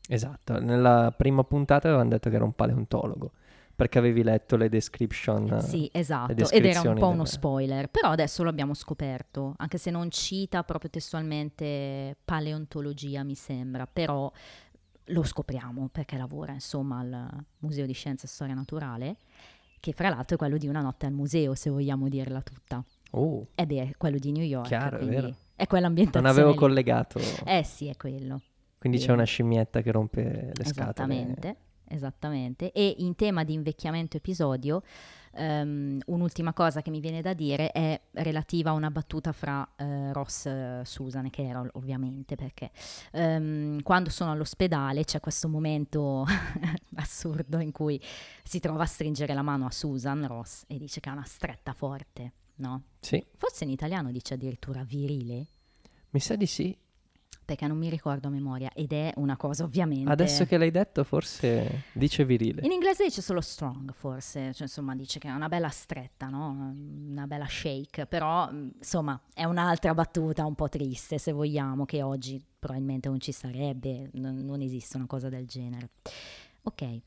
[0.08, 0.58] esatto.
[0.58, 3.32] Nella prima puntata avevano detto che era un paleontologo,
[3.76, 5.60] perché avevi letto le description.
[5.60, 9.78] Sì, esatto, ed era un po' uno del- spoiler, però adesso lo abbiamo scoperto, anche
[9.78, 14.30] se non cita proprio testualmente paleontologia, mi sembra, però
[15.08, 19.16] lo scopriamo perché lavora insomma al Museo di Scienze e Storia Naturale,
[19.80, 22.84] che fra l'altro è quello di Una notte al museo, se vogliamo dirla tutta.
[23.12, 25.26] Oh, E beh, è quello di New York, Chiaro, è vero.
[25.28, 26.56] è non quell'ambientazione avevo lì.
[26.56, 27.20] collegato.
[27.44, 28.40] Eh sì, è quello.
[28.78, 29.16] Quindi c'è vero.
[29.18, 31.14] una scimmietta che rompe le scatole.
[31.14, 31.56] Esattamente,
[31.88, 32.72] esattamente.
[32.72, 34.82] E in tema di invecchiamento episodio,
[35.32, 40.12] ehm, un'ultima cosa che mi viene da dire è relativa a una battuta fra eh,
[40.12, 42.70] Ross e Susan e Carol, ovviamente, perché
[43.12, 46.24] ehm, quando sono all'ospedale c'è questo momento
[46.96, 48.00] assurdo in cui
[48.42, 51.72] si trova a stringere la mano a Susan Ross e dice che ha una stretta
[51.72, 52.82] forte, no?
[53.00, 55.46] Sì, Forse in italiano dice addirittura virile,
[56.10, 56.76] mi sa di sì.
[57.48, 60.10] Perché non mi ricordo a memoria, ed è una cosa ovviamente...
[60.10, 62.60] Adesso che l'hai detto, forse dice virile.
[62.62, 66.74] In inglese dice solo strong, forse, cioè, insomma dice che è una bella stretta, no?
[67.08, 72.38] Una bella shake, però insomma è un'altra battuta un po' triste se vogliamo, che oggi
[72.58, 75.88] probabilmente non ci sarebbe, non, non esiste una cosa del genere.
[76.64, 77.00] Ok,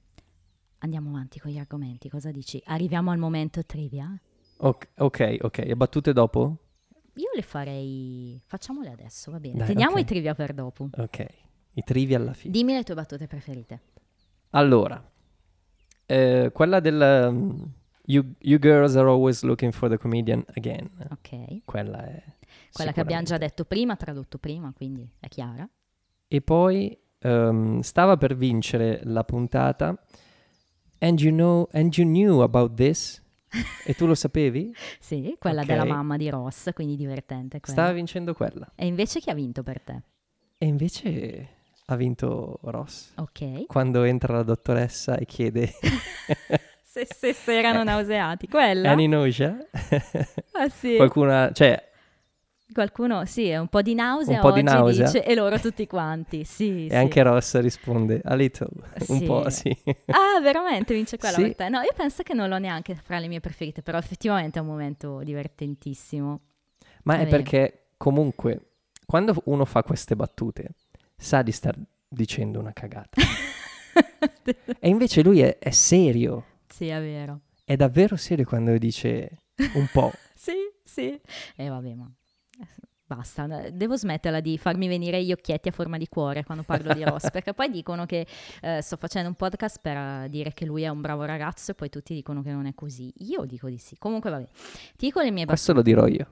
[0.79, 2.59] andiamo avanti con gli argomenti, cosa dici?
[2.65, 4.11] Arriviamo al momento trivia?
[4.57, 5.57] Ok, ok, ok.
[5.59, 6.57] E battute dopo?
[7.15, 9.57] Io le farei, facciamole adesso, va bene.
[9.59, 10.01] Dai, Teniamo ok.
[10.01, 10.89] i trivia per dopo.
[10.97, 11.25] Ok.
[11.73, 12.51] I trivia alla fine.
[12.51, 13.81] Dimmi le tue battute preferite.
[14.51, 15.01] Allora,
[16.05, 17.73] eh, quella del um,
[18.05, 20.89] you, you girls are always looking for the comedian again.
[21.09, 22.23] Ok, Quella è...
[22.71, 25.67] quella che abbiamo già detto prima, tradotto prima, quindi è chiara.
[26.27, 29.97] E poi ehm, stava per vincere la puntata
[31.03, 33.21] And you know, and you knew about this?
[33.85, 34.73] E tu lo sapevi?
[34.99, 35.67] Sì, quella Ok.
[35.67, 37.59] della mamma di Ross, quindi divertente.
[37.59, 37.79] quella.
[37.79, 38.71] Stava vincendo quella.
[38.75, 40.01] E invece chi ha vinto per te?
[40.57, 41.47] E invece
[41.85, 43.13] ha vinto Ross.
[43.17, 43.65] Ok.
[43.65, 45.71] Quando entra la dottoressa e chiede
[46.83, 48.47] Se, se, se erano nauseati.
[48.47, 48.89] Quella?
[48.91, 49.57] Any nausea?
[50.51, 50.95] Ah, sì.
[50.97, 51.81] Qualcuno, ha- cioè,
[52.73, 55.05] Qualcuno, sì, è un po' di nausea Un po' di oggi nausea.
[55.05, 56.95] dice, e loro tutti quanti, sì, e sì.
[56.95, 58.69] anche Ross risponde a little,
[59.07, 59.23] un Sì.
[59.25, 59.69] po' sì.
[60.07, 61.53] Ah, veramente vince quella Sì.
[61.55, 61.67] te?
[61.69, 64.67] No, io penso che non l'ho neanche fra le mie preferite, però effettivamente è un
[64.67, 66.39] momento divertentissimo.
[67.03, 68.67] Ma È è perché comunque
[69.05, 70.69] quando uno fa queste battute
[71.17, 71.75] sa di star
[72.07, 73.19] dicendo una cagata.
[74.79, 77.41] e invece lui è, è serio, sì, è vero.
[77.65, 79.29] è davvero serio quando dice
[79.73, 80.11] un po'.
[80.33, 80.53] Sì,
[80.83, 81.19] sì.
[81.55, 82.20] E vabbè, ma eh,
[83.15, 83.69] basta.
[83.71, 87.29] Devo smetterla di farmi venire gli occhietti a forma di cuore quando parlo di Ross,
[87.31, 88.25] perché poi dicono che
[88.61, 91.73] eh, sto facendo un podcast per eh, dire che lui è un bravo ragazzo e
[91.75, 93.13] poi tutti dicono che non è così.
[93.17, 93.97] Io dico di sì.
[93.97, 94.47] Comunque vabbè.
[94.95, 95.47] Ti dico le mie battute.
[95.47, 96.27] Questo lo dirò io.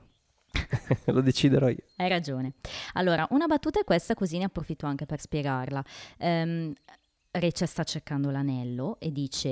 [1.06, 1.84] lo deciderò io.
[1.96, 2.54] Hai ragione.
[2.94, 5.84] Allora, una battuta è questa, così ne approfitto anche per spiegarla.
[6.18, 6.72] Ehm,
[7.32, 9.48] Rachel sta cercando l'anello e dice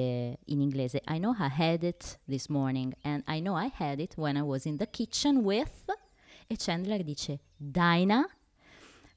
[0.46, 4.16] in inglese I know I had it this morning and I know I had it
[4.16, 5.84] when I was in the kitchen with
[6.48, 8.26] e Chandler dice Dinah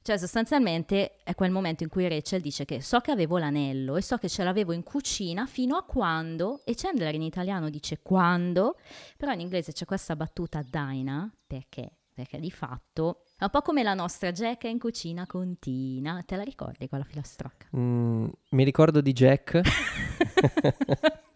[0.02, 4.02] cioè sostanzialmente è quel momento in cui Rachel dice che so che avevo l'anello e
[4.02, 8.76] so che ce l'avevo in cucina fino a quando, e Chandler in italiano dice quando,
[9.16, 11.98] però in inglese c'è questa battuta Dinah, perché?
[12.12, 16.20] Perché di fatto è un po' come la nostra Jack è in cucina con Tina,
[16.26, 17.68] te la ricordi quella filastrocca?
[17.76, 19.60] Mm, mi ricordo di Jack.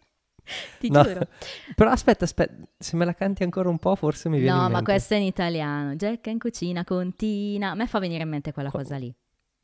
[0.78, 1.28] Ti No, giuro.
[1.74, 4.62] Però aspetta, aspetta, se me la canti ancora un po' forse mi viene in No,
[4.68, 4.76] mente.
[4.78, 5.94] ma questo è in italiano.
[5.94, 7.70] Jack è in cucina con Tina.
[7.70, 9.12] A me fa venire in mente quella Co- cosa lì.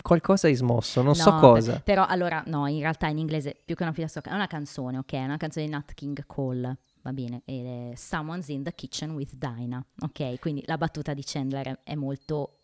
[0.03, 1.73] Qualcosa hai smosso, non No, so cosa.
[1.75, 4.99] per- però allora, no, in realtà in inglese più che una filastrocca è una canzone,
[4.99, 5.13] ok?
[5.13, 7.43] È una canzone di Nat King Cole, va bene?
[7.45, 10.41] Ed è Someone's in the kitchen with Dinah, ok?
[10.41, 12.59] Quindi la battuta di Chandler è, è molto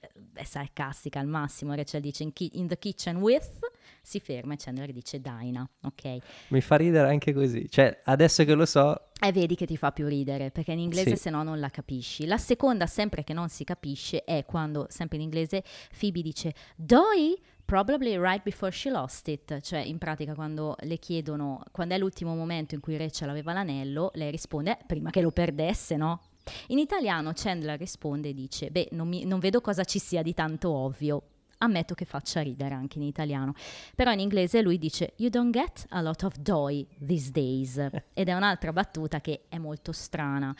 [0.00, 1.74] eh, è sarcastica al massimo.
[1.74, 3.58] Rachel dice in, ki- in the kitchen with,
[4.02, 6.18] si ferma e Chandler dice Dinah, ok?
[6.48, 7.68] Mi fa ridere anche così.
[7.68, 11.10] Cioè, adesso che lo so, E vedi che ti fa più ridere, perché in inglese
[11.10, 11.16] Sì.
[11.24, 12.24] se no non la capisci.
[12.26, 15.62] La seconda, sempre che non si capisce, è quando, sempre in inglese,
[15.98, 19.60] Phoebe dice Doi, probably right before she lost it.
[19.60, 24.10] Cioè, in pratica, quando le chiedono, quando è l'ultimo momento in cui Rachel aveva l'anello,
[24.14, 26.22] lei risponde, "Eh, prima che lo perdesse, no?
[26.68, 30.32] In italiano Chandler risponde e dice, beh, non, mi- non vedo cosa ci sia di
[30.34, 31.22] tanto ovvio.
[31.62, 33.54] Ammetto che faccia ridere anche in italiano.
[33.94, 37.76] Però in inglese lui dice You don't get a lot of doy these days.
[38.14, 40.54] Ed è un'altra battuta che è molto strana.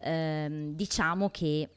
[0.00, 1.68] Ehm, diciamo che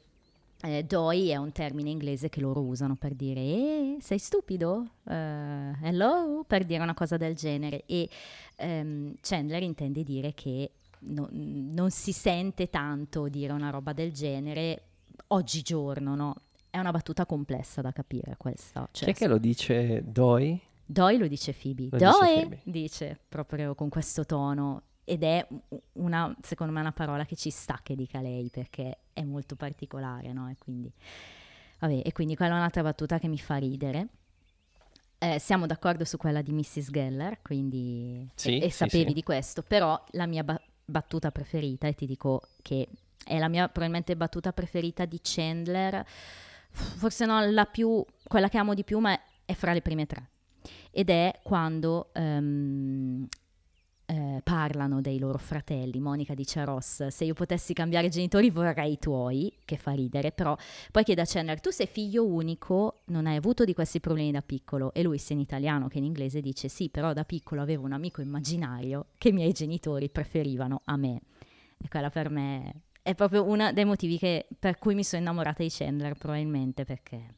[0.60, 4.90] eh, doy è un termine inglese che loro usano per dire eh, sei stupido?
[5.08, 6.44] Eh, hello?
[6.46, 7.82] Per dire una cosa del genere.
[7.86, 8.08] E
[8.56, 14.82] ehm, Chandler intende dire che no- non si sente tanto dire una roba del genere
[15.28, 16.34] oggigiorno, no?
[16.70, 18.88] È una battuta complessa da capire questa.
[18.92, 20.60] chi Cioè, è che lo dice Doi?
[20.84, 21.88] Doi lo dice Phoebe.
[21.90, 22.60] Lo dice Doi Phoebe.
[22.64, 24.82] dice proprio con questo tono.
[25.04, 25.46] Ed è
[25.94, 30.32] una, secondo me, una parola che ci sta che dica lei perché è molto particolare,
[30.34, 30.50] no?
[30.50, 30.92] E quindi,
[31.78, 34.08] vabbè, e quindi quella è un'altra battuta che mi fa ridere.
[35.20, 36.90] Eh, siamo d'accordo su quella di Mrs.
[36.90, 39.14] Geller, quindi Sì, e, e sì, sapevi sì.
[39.14, 42.86] di questo, però la mia ba- battuta preferita, e ti dico che
[43.24, 46.04] è la mia probabilmente battuta preferita di Chandler,
[46.70, 50.30] forse non la più, quella che amo di più, ma è fra le prime tre.
[50.90, 53.26] Ed è quando ehm,
[54.10, 56.00] eh, parlano dei loro fratelli.
[56.00, 60.32] Monica dice a Ross: Se io potessi cambiare genitori vorrei i tuoi, che fa ridere,
[60.32, 60.56] però
[60.90, 64.40] poi chiede a Chandler: Tu sei figlio unico, non hai avuto di questi problemi da
[64.40, 64.94] piccolo?
[64.94, 67.92] E lui, sia in italiano che in inglese, dice: Sì, però da piccolo avevo un
[67.92, 71.20] amico immaginario che i miei genitori preferivano a me.
[71.76, 75.62] E quella per me è proprio uno dei motivi che- per cui mi sono innamorata
[75.62, 77.34] di Chandler, probabilmente perché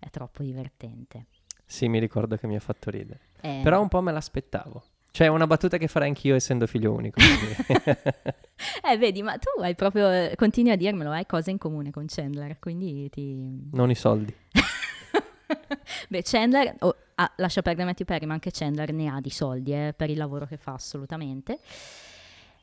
[0.00, 1.26] è troppo divertente.
[1.64, 3.20] Sì, mi ricordo che mi ha fatto ridere.
[3.40, 4.82] Eh, Però un po' me l'aspettavo.
[5.12, 7.20] Cioè, è una battuta che farei anch'io essendo figlio unico.
[8.86, 12.58] Eh, vedi, ma tu hai proprio, continui a dirmelo, hai cose in comune con Chandler,
[12.60, 13.68] quindi ti...
[13.72, 14.34] non i soldi.
[16.08, 19.72] Beh, Chandler, oh, ah, lascia perdere Matthew Perry, ma anche Chandler ne ha di soldi
[19.72, 21.58] eh, per il lavoro che fa assolutamente.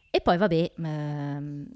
[0.09, 1.67] E poi, vabbè, ehm,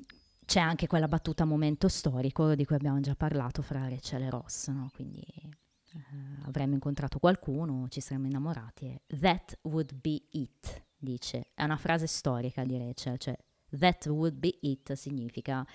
[0.46, 4.70] c'è anche quella battuta momento storico di cui abbiamo già parlato fra Rachel e Ross,
[4.70, 4.90] no?
[4.94, 11.52] Quindi eh, avremmo incontrato qualcuno, ci saremmo innamorati e that would be it, dice.
[11.54, 13.38] È una frase storica di Rachel, cioè
[13.78, 15.66] that would be it significa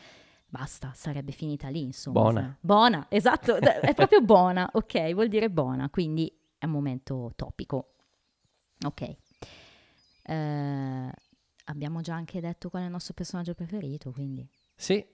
[0.46, 2.20] basta, sarebbe finita lì, insomma.
[2.20, 2.56] Buona.
[2.60, 7.94] Buona, esatto, è proprio buona, ok, vuol dire buona, quindi è un momento topico.
[8.84, 9.16] Ok.
[10.22, 11.12] Eh,
[11.64, 14.48] abbiamo già anche detto qual è il nostro personaggio preferito, quindi
[14.80, 15.04] Sì,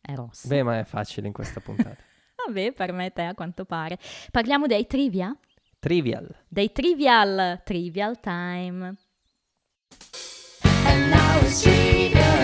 [0.00, 0.46] è Ross.
[0.46, 1.96] beh, ma è facile in questa puntata.
[2.46, 3.98] Vabbè, per me e te a quanto pare.
[4.30, 5.36] Parliamo dei trivia?
[5.80, 6.32] Trivial.
[6.46, 8.94] Dei trivial, trivial time.
[10.84, 12.39] And now it's trivial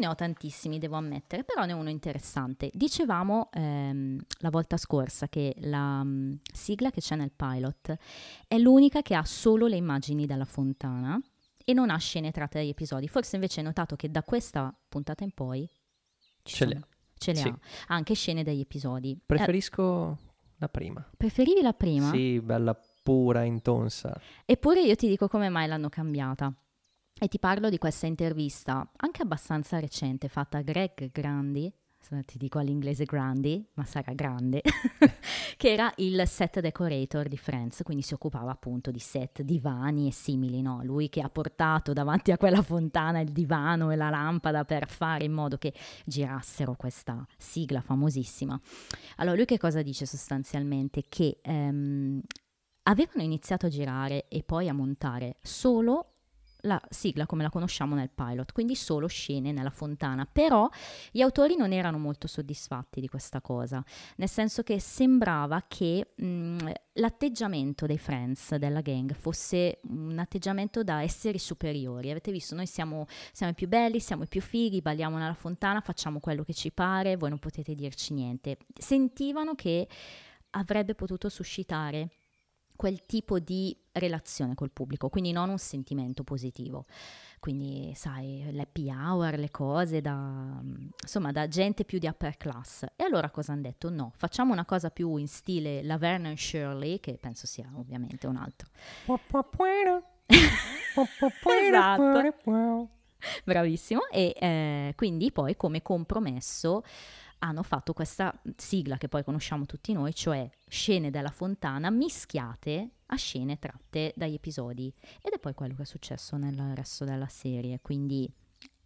[0.00, 2.70] ne ho tantissimi, devo ammettere, però ne ho uno interessante.
[2.74, 7.94] Dicevamo ehm, la volta scorsa che la mm, sigla che c'è nel pilot
[8.48, 11.20] è l'unica che ha solo le immagini della fontana
[11.64, 13.06] e non ha scene tratte dagli episodi.
[13.06, 15.68] Forse invece hai notato che da questa puntata in poi
[16.42, 16.86] Ce le sono-
[17.16, 17.48] ce le sì.
[17.48, 17.58] ha.
[17.88, 19.12] Anche scene dagli episodi.
[19.12, 20.18] Eh, Preferisco
[20.56, 21.06] la prima.
[21.16, 22.10] preferivi la prima?
[22.10, 24.18] Sì, bella pura, intonsa.
[24.44, 26.52] Eppure io ti dico come mai l'hanno cambiata.
[27.22, 31.70] E ti parlo di questa intervista, anche abbastanza recente, fatta a Greg Grandi,
[32.24, 34.62] ti dico all'inglese grandi, ma sarà grande,
[35.58, 40.12] che era il set decorator di Friends, quindi si occupava appunto di set, divani e
[40.12, 40.80] simili, no?
[40.82, 45.24] Lui che ha portato davanti a quella fontana il divano e la lampada per fare
[45.24, 45.74] in modo che
[46.06, 48.58] girassero questa sigla famosissima.
[49.16, 51.02] Allora lui che cosa dice sostanzialmente?
[51.06, 52.18] Che ehm,
[52.84, 56.14] avevano iniziato a girare e poi a montare solo
[56.62, 60.68] la sigla come la conosciamo nel pilot, quindi solo scene nella fontana, però
[61.10, 63.82] gli autori non erano molto soddisfatti di questa cosa,
[64.16, 71.02] nel senso che sembrava che mh, l'atteggiamento dei friends della gang fosse un atteggiamento da
[71.02, 72.10] esseri superiori.
[72.10, 75.80] Avete visto, noi siamo, siamo i più belli, siamo i più fighi, balliamo nella fontana,
[75.80, 78.58] facciamo quello che ci pare, voi non potete dirci niente.
[78.76, 79.88] Sentivano che
[80.50, 82.19] avrebbe potuto suscitare
[82.80, 86.86] quel tipo di relazione col pubblico, quindi non un sentimento positivo.
[87.38, 90.62] Quindi, sai, l'happy hour, le cose da,
[91.02, 92.86] insomma, da gente più di upper class.
[92.96, 93.90] E allora cosa hanno detto?
[93.90, 98.36] No, facciamo una cosa più in stile la Vernon Shirley, che penso sia ovviamente un
[98.36, 98.70] altro.
[101.50, 102.02] esatto.
[103.44, 104.08] Bravissimo.
[104.10, 106.82] E eh, quindi poi come compromesso
[107.40, 113.16] hanno fatto questa sigla che poi conosciamo tutti noi, cioè scene della fontana mischiate a
[113.16, 114.92] scene tratte dagli episodi.
[115.22, 118.30] Ed è poi quello che è successo nel resto della serie, quindi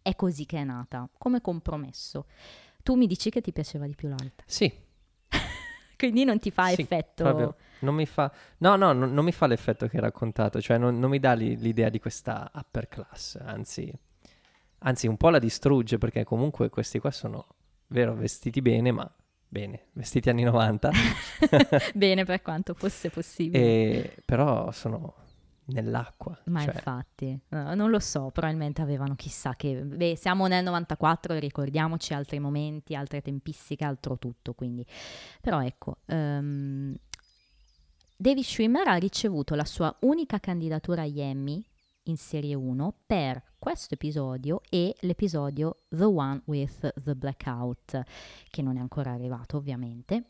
[0.01, 2.27] è così che è nata, come compromesso.
[2.81, 4.45] Tu mi dici che ti piaceva di più l'altra.
[4.45, 4.71] Sì.
[5.97, 7.23] quindi non ti fa sì, effetto...
[7.23, 7.55] Proprio.
[7.79, 8.31] Non mi fa...
[8.57, 11.33] No, no, non, non mi fa l'effetto che hai raccontato, cioè non, non mi dà
[11.33, 13.91] li, l'idea di questa upper class, anzi...
[14.79, 17.54] Anzi, un po' la distrugge perché comunque questi qua sono
[17.87, 19.09] vero, vestiti bene, ma
[19.47, 20.91] bene, vestiti anni 90.
[21.93, 23.63] bene per quanto fosse possibile.
[23.63, 25.15] E, però sono
[25.67, 26.37] nell'acqua.
[26.45, 26.73] Ma cioè.
[26.73, 29.81] infatti, no, non lo so, probabilmente avevano chissà che...
[29.83, 34.85] Beh, siamo nel 94, ricordiamoci altri momenti, altre tempistiche, altro tutto, quindi...
[35.41, 36.93] Però ecco, um,
[38.17, 41.65] David Schwimmer ha ricevuto la sua unica candidatura agli Emmy
[42.03, 47.99] in Serie 1 per questo episodio e l'episodio The One with the Blackout,
[48.47, 50.23] che non è ancora arrivato ovviamente,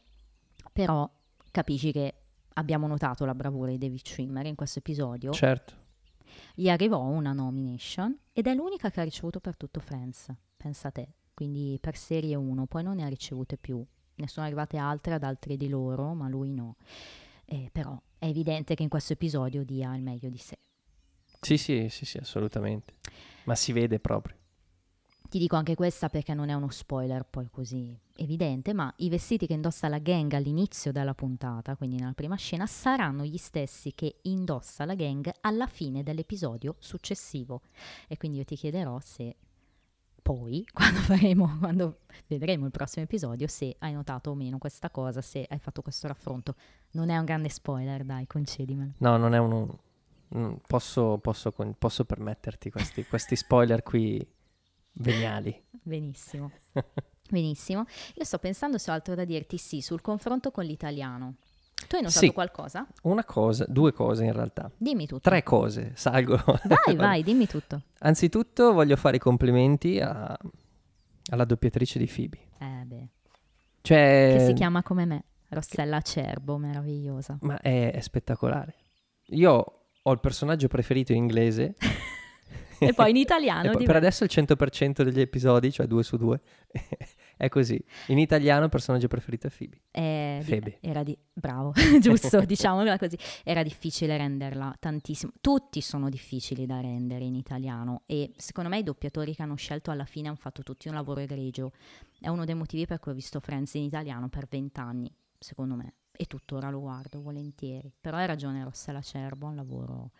[0.71, 1.11] però
[1.51, 2.13] capisci che
[2.53, 5.33] abbiamo notato la bravura di David Schwimmer in questo episodio.
[5.33, 5.73] Certo.
[6.53, 11.15] Gli arrivò una nomination ed è l'unica che ha ricevuto per tutto Friends, pensa te,
[11.33, 15.23] quindi per Serie 1, poi non ne ha ricevute più, ne sono arrivate altre ad
[15.23, 16.77] altri di loro, ma lui no.
[17.43, 20.57] Eh, però è evidente che in questo episodio dia il meglio di sé.
[21.45, 22.95] Sì, sì, sì, sì, assolutamente.
[23.43, 24.35] Ma si vede proprio.
[25.29, 29.45] Ti dico anche questa perché non è uno spoiler poi così evidente, ma i vestiti
[29.45, 34.15] che indossa la gang all'inizio della puntata, quindi nella prima scena, saranno gli stessi che
[34.23, 37.61] indossa la gang alla fine dell'episodio successivo.
[38.07, 39.35] E quindi io ti chiederò se
[40.23, 45.21] poi, quando, faremo, quando vedremo il prossimo episodio, se hai notato o meno questa cosa,
[45.21, 46.55] se hai fatto questo raffronto.
[46.93, 48.93] Non è un grande spoiler, dai, concedimelo.
[48.97, 49.79] No, non è uno,
[50.36, 54.25] Mm, posso, posso, posso, permetterti questi, questi spoiler qui
[54.93, 55.63] veniali.
[55.69, 56.51] Benissimo.
[57.29, 57.86] Benissimo.
[58.15, 61.36] Io sto pensando se ho altro da dirti, sì, sul confronto con l'italiano.
[61.88, 62.88] Tu hai notato sì, qualcosa?
[63.03, 64.71] Una cosa, due cose in realtà.
[64.75, 65.29] Dimmi tutto.
[65.29, 66.41] Tre cose, salgo.
[66.63, 67.81] Vai, vai, dimmi tutto.
[67.99, 70.38] Anzitutto voglio fare i complimenti a,
[71.31, 72.39] alla doppiatrice di Phoebe.
[72.57, 73.07] Eh beh.
[73.81, 74.36] Cioè...
[74.38, 77.38] Che si chiama come me, Rossella Acerbo, meravigliosa.
[77.41, 78.75] Ma è, è spettacolare.
[79.29, 81.74] Io ho il personaggio preferito in inglese.
[82.80, 83.72] e poi in italiano.
[83.74, 86.39] poi, per adesso il 100% degli episodi, cioè due su due,
[87.38, 87.84] è così.
[88.08, 89.82] In italiano il personaggio preferito è Phoebe.
[89.91, 90.78] Eh, Phoebe.
[90.80, 91.18] Era di...
[91.34, 93.18] Bravo, giusto, diciamola così.
[93.43, 95.32] Era difficile renderla tantissimo.
[95.41, 99.89] Tutti sono difficili da rendere in italiano e secondo me i doppiatori che hanno scelto
[99.89, 101.72] alla fine hanno fatto tutti un lavoro egregio.
[102.20, 105.93] È uno dei motivi per cui ho visto Friends in italiano per vent'anni, secondo me
[106.18, 107.91] e tuttora lo guardo volentieri.
[107.99, 110.11] Però hai ragione Rossella Cerbo, è un lavoro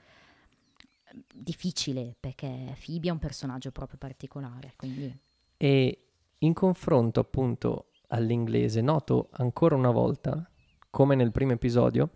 [1.12, 4.74] ehm, difficile perché Phoebe è un personaggio proprio particolare.
[4.76, 5.18] Quindi...
[5.58, 6.08] E
[6.40, 10.50] in confronto appunto all'inglese noto ancora una volta,
[10.90, 12.12] come nel primo episodio,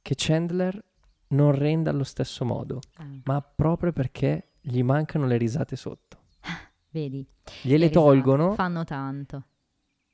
[0.00, 0.82] che Chandler
[1.28, 3.06] non rende allo stesso modo, ah.
[3.24, 6.18] ma proprio perché gli mancano le risate sotto.
[6.90, 7.26] Vedi?
[7.62, 8.52] Gliele tolgono.
[8.52, 9.44] Fanno tanto.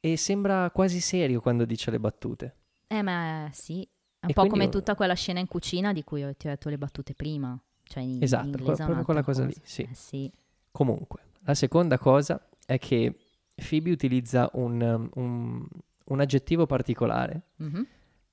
[0.01, 2.57] E sembra quasi serio quando dice le battute.
[2.89, 3.83] Eh, ma sì,
[4.19, 6.69] è un e po' come tutta quella scena in cucina di cui ti ho detto
[6.69, 7.59] le battute prima.
[7.85, 9.83] Cioè in, esatto, in quella, proprio quella cosa, cosa, lì, sì.
[9.83, 10.33] Eh, sì.
[10.73, 13.15] Comunque, la seconda cosa è che
[13.55, 15.67] Phoebe utilizza un, un,
[16.05, 17.43] un aggettivo particolare.
[17.63, 17.83] Mm-hmm.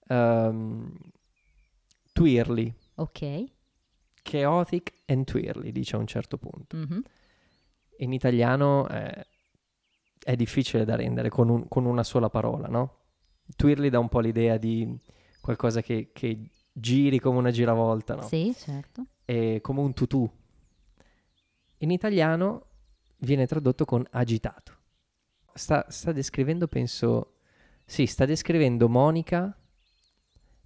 [0.08, 0.94] Um,
[2.14, 2.74] twirly.
[2.96, 3.44] Ok.
[4.22, 6.76] Chaotic and twirly, dice a un certo punto.
[6.76, 7.00] Mm-hmm.
[8.00, 9.26] In italiano è
[10.26, 12.96] è difficile da rendere con, un- con una sola parola, no?
[13.56, 14.98] Twirly dà un po' l'idea di
[15.42, 18.24] qualcosa che, che giri come una giravolta, no?
[18.24, 19.06] Sì, certo.
[19.24, 20.30] È come un tutù.
[21.80, 22.66] In italiano
[23.18, 24.74] viene tradotto con agitato.
[25.54, 27.36] Sta, sta descrivendo, penso,
[27.86, 29.58] sì, sta descrivendo Monica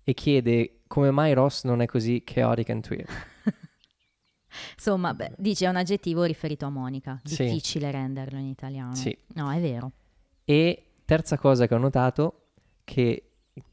[0.04, 3.06] e chiede come mai Ross non è così chaotic and twirly.
[4.76, 7.20] Insomma, beh, dice è un aggettivo riferito a Monica.
[7.24, 7.44] Sì.
[7.44, 8.96] Difficile renderlo in italiano.
[8.96, 9.16] Sì.
[9.36, 9.92] No, è vero.
[10.44, 12.49] E terza cosa che ho notato,
[12.90, 13.24] che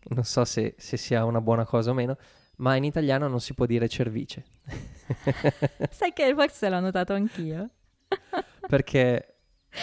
[0.08, 2.18] non so se, se sia una buona cosa o meno,
[2.56, 4.44] ma in italiano non si può dire cervice.
[5.90, 7.70] Sai che forse l'ho notato anch'io.
[8.68, 9.35] Perché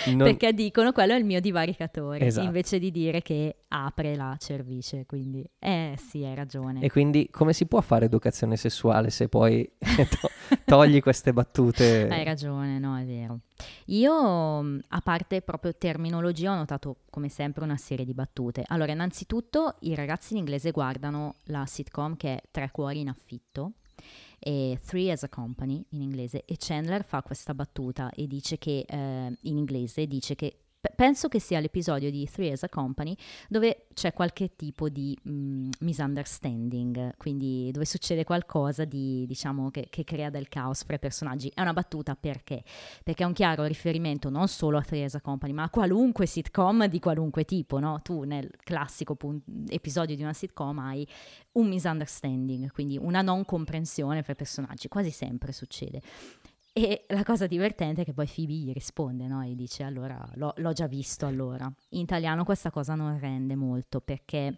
[0.07, 2.45] non- Perché dicono quello è il mio divaricatore, Esatto.
[2.45, 5.05] invece di dire che apre la cervice.
[5.05, 6.81] Quindi, eh sì, hai ragione.
[6.81, 10.29] E quindi come si può fare educazione sessuale se poi to-
[10.65, 12.07] togli queste battute?
[12.09, 13.39] Hai ragione, no, è vero.
[13.85, 18.63] Io, mh, a parte proprio terminologia, ho notato come sempre una serie di battute.
[18.67, 23.73] Allora, innanzitutto, i ragazzi in inglese guardano la sitcom che è Tre cuori in affitto
[24.43, 28.85] e Three as a Company in inglese e Chandler fa questa battuta e dice che
[28.87, 30.62] eh, in inglese dice che
[30.95, 33.15] penso che sia l'episodio di Three as a Company
[33.47, 40.03] dove c'è qualche tipo di mh, misunderstanding, quindi dove succede qualcosa di diciamo che, che
[40.03, 41.51] crea del caos fra i personaggi.
[41.53, 42.63] È una battuta perché?
[43.03, 46.25] Perché è un chiaro riferimento non solo a Three as a Company, ma a qualunque
[46.25, 48.01] sitcom di qualunque tipo, no?
[48.01, 51.07] Tu nel classico pun- episodio di una sitcom hai
[51.53, 56.01] un misunderstanding, quindi una non comprensione fra i personaggi, quasi sempre succede.
[56.75, 59.43] E la cosa divertente è che poi Phoebe gli risponde, no?
[59.43, 61.71] E dice, allora, l'ho, l'ho già visto allora.
[61.89, 64.57] In italiano questa cosa non rende molto perché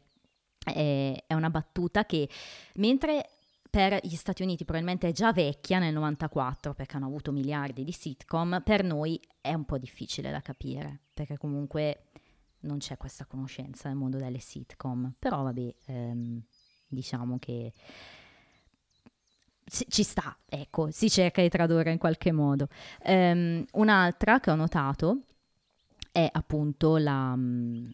[0.63, 2.30] è, è una battuta che,
[2.76, 3.32] mentre
[3.70, 7.91] per gli Stati Uniti probabilmente è già vecchia nel 94 perché hanno avuto miliardi di
[7.91, 12.11] sitcom, per noi è un po' difficile da capire perché comunque
[12.61, 15.16] non c'è questa conoscenza nel mondo delle sitcom.
[15.20, 16.41] Però vabbè, ehm,
[16.88, 17.74] diciamo che
[19.68, 22.68] ci sta, ecco, si cerca di tradurre in qualche modo.
[23.01, 25.22] Ehm, un'altra che ho notato
[26.11, 27.89] è appunto la, mm,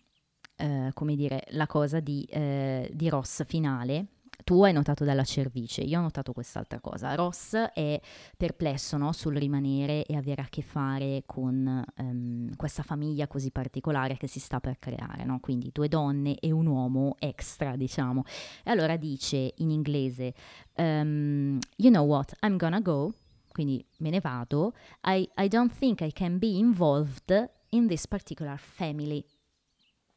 [0.57, 4.05] eh, come dire, la cosa di, eh, di Ross finale.
[4.43, 7.15] Tu hai notato dalla cervice, io ho notato quest'altra cosa.
[7.15, 7.99] Ross è
[8.35, 14.17] perplesso no, sul rimanere e avere a che fare con ehm, questa famiglia così particolare
[14.17, 15.39] che si sta per creare, no?
[15.39, 18.23] quindi due donne e un uomo extra, diciamo.
[18.63, 20.33] E allora dice in inglese,
[20.73, 23.13] ehm, you know what, I'm gonna go,
[23.51, 24.73] quindi me ne vado,
[25.05, 29.23] I, I don't think I can be involved in this particular family.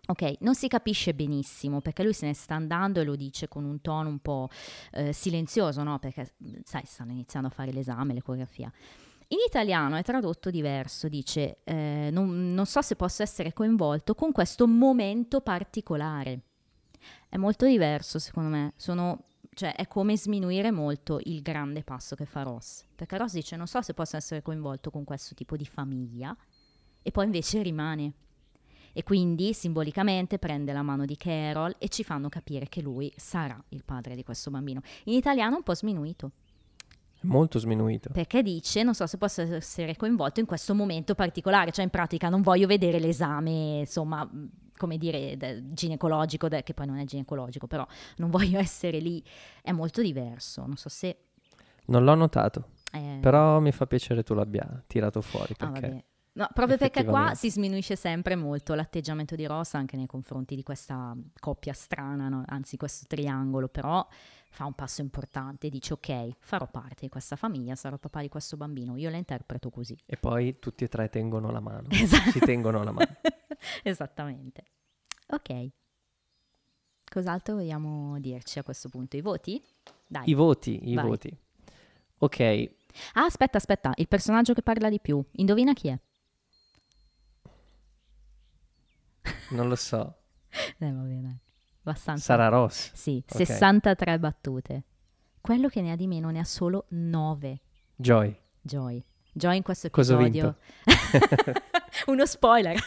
[0.07, 3.65] Ok, non si capisce benissimo perché lui se ne sta andando e lo dice con
[3.65, 4.51] un tono un po'
[4.93, 5.99] eh, silenzioso, no?
[5.99, 6.35] Perché,
[6.65, 8.71] sai, stanno iniziando a fare l'esame, l'ecografia.
[9.29, 14.31] In italiano è tradotto diverso, dice eh, non, non so se posso essere coinvolto con
[14.31, 16.41] questo momento particolare.
[17.29, 19.25] È molto diverso secondo me, sono,
[19.55, 22.85] cioè, è come sminuire molto il grande passo che fa Ross.
[22.95, 26.37] Perché Ross dice non so se posso essere coinvolto con questo tipo di famiglia
[27.01, 28.13] e poi invece rimane.
[28.97, 33.63] E quindi simbolicamente prende la mano di Carol e ci fanno capire che lui sarà
[33.71, 34.81] il padre di questo bambino.
[35.05, 36.31] In italiano un po' sminuito,
[37.23, 38.11] molto sminuito.
[38.13, 42.29] perché dice non so se posso essere coinvolto in questo momento particolare, cioè in pratica
[42.29, 44.29] non voglio vedere l'esame, insomma,
[44.77, 47.87] come dire, de- ginecologico, de- che poi non è ginecologico, però
[48.17, 49.23] non voglio essere lì,
[49.63, 51.19] è molto diverso, non so se...
[51.87, 56.05] Non l'ho notato, eh, però mi fa piacere tu l'abbia tirato fuori ah, perché vabbè.
[56.37, 60.65] No, proprio perché qua si sminuisce sempre molto l'atteggiamento di Ross anche nei confronti di
[60.65, 62.43] questa coppia strana, no?
[62.47, 64.05] anzi questo triangolo, però
[64.51, 68.57] fa un passo importante, dice ok, farò parte di questa famiglia, sarò papà di questo
[68.57, 69.97] bambino, io la interpreto così.
[70.07, 71.87] E poi tutti e tre tengono la mano.
[71.95, 72.31] Esatto.
[72.33, 73.17] Si tengono la mano.
[73.85, 74.65] Esattamente.
[75.29, 75.69] Ok.
[77.05, 79.17] Cos'altro vogliamo dirci a questo punto?
[79.17, 79.63] I voti?
[80.05, 80.29] Dai.
[80.29, 81.07] I voti, i Vai.
[81.07, 81.39] voti.
[82.19, 82.71] Ok,
[83.15, 85.23] ah, aspetta, aspetta, il personaggio che parla di più.
[85.33, 85.99] Indovina chi è?
[89.51, 90.15] Non lo so.
[90.79, 91.41] Eh, va bene.
[91.81, 92.23] Abbastanza.
[92.25, 92.93] Sarà Ross.
[92.95, 93.37] Sì, Ok.
[93.37, 94.85] 63 battute.
[95.41, 97.61] Quello che ne ha di meno ne ha solo 9.
[97.97, 98.35] Joy.
[98.63, 99.05] Joy.
[99.37, 100.57] Joy in questo episodio.
[102.07, 102.79] Uno spoiler.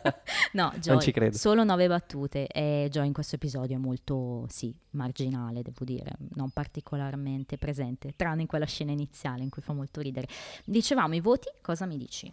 [0.52, 1.00] no, Joy.
[1.00, 1.36] ci credo.
[1.36, 6.50] Solo 9 battute e Joy in questo episodio è molto, sì, marginale, devo dire, non
[6.50, 10.28] particolarmente presente, tranne in quella scena iniziale in cui fa molto ridere.
[10.64, 12.30] Dicevamo i voti, cosa mi dici?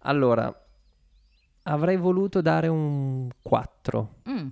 [0.00, 0.52] Allora,
[1.64, 4.14] avrei voluto dare un 4.
[4.28, 4.48] Mm,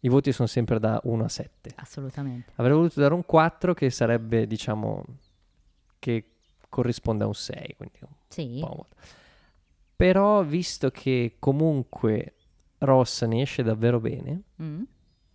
[0.00, 1.72] I voti sono sempre da 1 a 7.
[1.76, 2.52] assolutamente.
[2.56, 5.04] Avrei voluto dare un 4 che sarebbe, diciamo,
[5.98, 6.24] che
[6.68, 8.58] corrisponde a un 6, quindi un Sì.
[8.60, 8.86] po'.
[9.96, 12.34] Però visto che comunque
[12.78, 14.82] Ross ne esce davvero bene, Mm?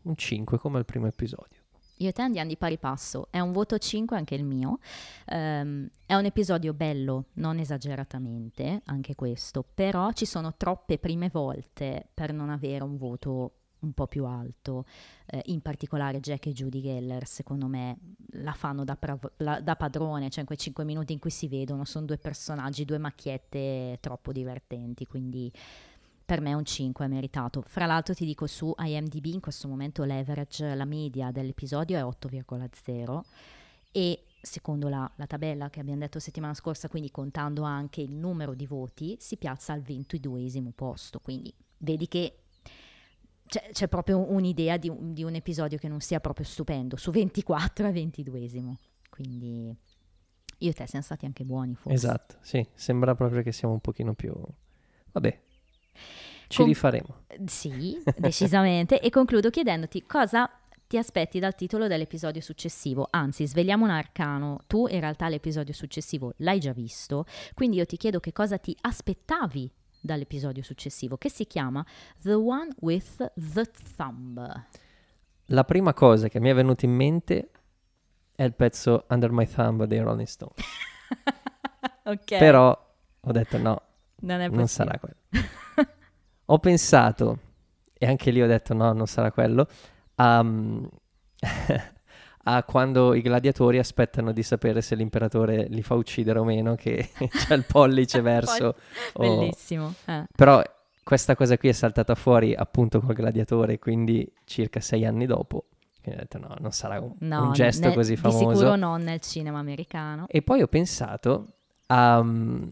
[0.03, 1.54] un 5 come al primo episodio.
[1.99, 4.79] Io e te andiamo di pari passo, è un voto 5 anche il mio,
[5.27, 12.07] Ehm, è un episodio bello, non esageratamente, anche questo, però ci sono troppe prime volte
[12.13, 14.85] per non avere un voto un po' più alto,
[15.27, 17.97] Eh, in particolare Jack e Judy Geller secondo me
[18.33, 21.47] la fanno da, prav- la- da padrone, cioè in quei 5 minuti in cui si
[21.47, 25.51] vedono sono due personaggi, due macchiette troppo divertenti, quindi
[26.25, 27.61] per me un 5 è meritato.
[27.61, 33.21] Fra l'altro ti dico su IMDb in questo momento l'average, la media dell'episodio è 8,0
[33.91, 38.53] e secondo la, la tabella che abbiamo detto settimana scorsa, quindi contando anche il numero
[38.53, 41.19] di voti, si piazza al 22esimo posto.
[41.19, 42.39] Quindi vedi che
[43.47, 47.87] c'è, c'è proprio un'idea di di un episodio che non sia proprio stupendo, su 24
[47.87, 48.73] a 22esimo.
[49.09, 49.75] Quindi
[50.59, 51.93] io e te siamo stati anche buoni forse.
[51.93, 54.33] Esatto, sì, sembra proprio che siamo un pochino più...
[55.11, 55.41] Vabbè,
[56.47, 57.23] ci Com- rifaremo.
[57.45, 58.99] Sì, decisamente.
[58.99, 60.49] e concludo chiedendoti cosa
[60.87, 63.07] ti aspetti dal titolo dell'episodio successivo.
[63.09, 64.59] Anzi, svegliamo un arcano.
[64.67, 68.75] Tu in realtà l'episodio successivo l'hai già visto, quindi io ti chiedo che cosa ti
[68.81, 71.83] aspettavi dall'episodio successivo, che si chiama
[72.21, 74.65] The One with the Thumb.
[75.49, 77.49] La prima cosa che mi è venuta in mente
[78.35, 80.53] è il pezzo Under My Thumb dei Rolling Stone.
[82.03, 82.37] ok.
[82.37, 83.81] Però ho detto no,
[84.25, 84.67] non è non possibile.
[84.67, 85.47] sarà quello.
[86.45, 87.39] ho pensato,
[87.93, 89.67] e anche lì ho detto no, non sarà quello,
[90.15, 90.45] a,
[92.47, 97.09] a quando i gladiatori aspettano di sapere se l'imperatore li fa uccidere o meno, che
[97.29, 98.75] c'è il pollice verso...
[99.13, 99.93] o- Bellissimo.
[100.05, 100.25] eh.
[100.35, 100.61] Però
[101.03, 105.65] questa cosa qui è saltata fuori appunto col gladiatore, quindi circa sei anni dopo.
[106.01, 108.75] Quindi ho detto no, non sarà un, No, un gesto ne- così Di sicuro famoso.
[108.75, 110.25] non nel cinema americano.
[110.27, 111.47] E poi ho pensato
[111.87, 112.63] a, mm,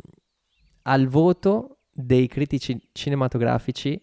[0.83, 4.01] al voto dei critici cinematografici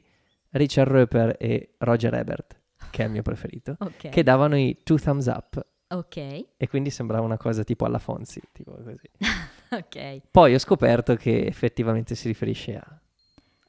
[0.50, 2.60] Richard Roeper e Roger Ebert,
[2.90, 4.08] che è il mio preferito, Ok.
[4.08, 6.16] che davano i two thumbs up Ok.
[6.56, 8.94] e quindi sembrava una cosa tipo alla Fonzi, tipo così.
[9.70, 10.20] ok.
[10.30, 13.00] Poi ho scoperto che effettivamente si riferisce a,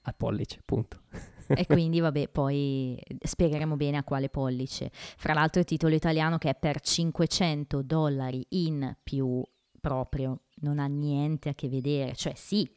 [0.03, 1.01] al pollice, punto.
[1.47, 4.91] E quindi, vabbè, poi spiegheremo bene a quale pollice.
[4.93, 9.43] Fra l'altro il titolo italiano che è per 500 dollari in più
[9.79, 12.13] proprio non ha niente a che vedere.
[12.15, 12.69] Cioè sì,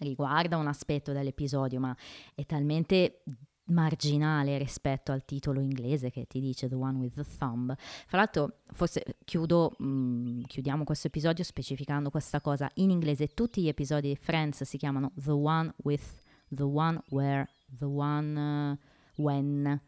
[0.00, 1.96] riguarda un aspetto dell'episodio, ma
[2.34, 3.22] è talmente
[3.68, 7.74] marginale rispetto al titolo inglese che ti dice The One with the Thumb.
[7.76, 12.70] Fra l'altro, forse chiudo, mm, chiudiamo questo episodio specificando questa cosa.
[12.74, 17.48] In inglese tutti gli episodi di Friends si chiamano The One with The One Where,
[17.66, 18.78] The One eh,
[19.16, 19.80] When.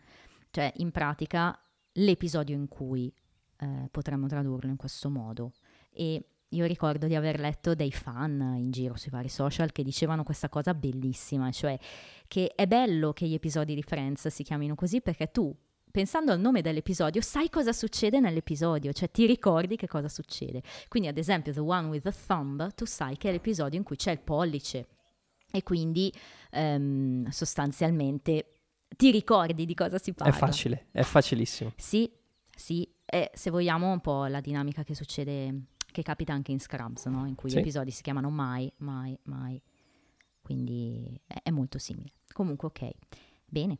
[0.51, 1.59] Cioè, in pratica,
[1.93, 3.13] l'episodio in cui
[3.59, 5.53] eh, potremmo tradurlo in questo modo.
[5.91, 10.23] E io ricordo di aver letto dei fan in giro sui vari social che dicevano
[10.23, 11.79] questa cosa bellissima, cioè
[12.27, 15.55] che è bello che gli episodi di Friends si chiamino così perché tu,
[15.91, 20.63] pensando al nome dell'episodio, sai cosa succede nell'episodio, cioè ti ricordi che cosa succede.
[20.89, 23.97] Quindi, ad esempio, The One with the Thumb, tu sai che è l'episodio in cui
[23.97, 24.87] c'è il pollice
[25.51, 26.13] e quindi
[26.51, 28.53] ehm, sostanzialmente
[28.97, 30.33] ti ricordi di cosa si parla.
[30.33, 31.73] È facile, è facilissimo.
[31.77, 32.11] Sì,
[32.55, 35.55] sì, e se vogliamo un po' la dinamica che succede,
[35.91, 37.27] che capita anche in Scrubs, no?
[37.27, 37.57] in cui Sì.
[37.57, 39.61] gli episodi si chiamano mai, mai, mai.
[40.43, 42.13] Quindi è, molto simile.
[42.33, 42.91] Comunque, ok.
[43.45, 43.79] Bene,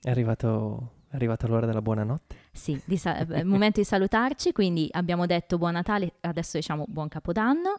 [0.00, 2.36] È arrivato, è arrivata l'ora della buonanotte.
[2.52, 7.08] sì, sa- è il momento di salutarci, quindi abbiamo detto buon Natale, adesso diciamo buon
[7.08, 7.78] Capodanno.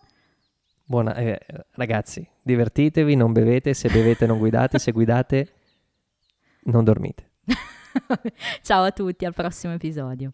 [0.87, 1.39] Buona, eh,
[1.71, 5.53] ragazzi, divertitevi, non bevete, se bevete non guidate, se guidate
[6.65, 7.31] non dormite.
[8.61, 10.33] Ciao a tutti, al prossimo episodio.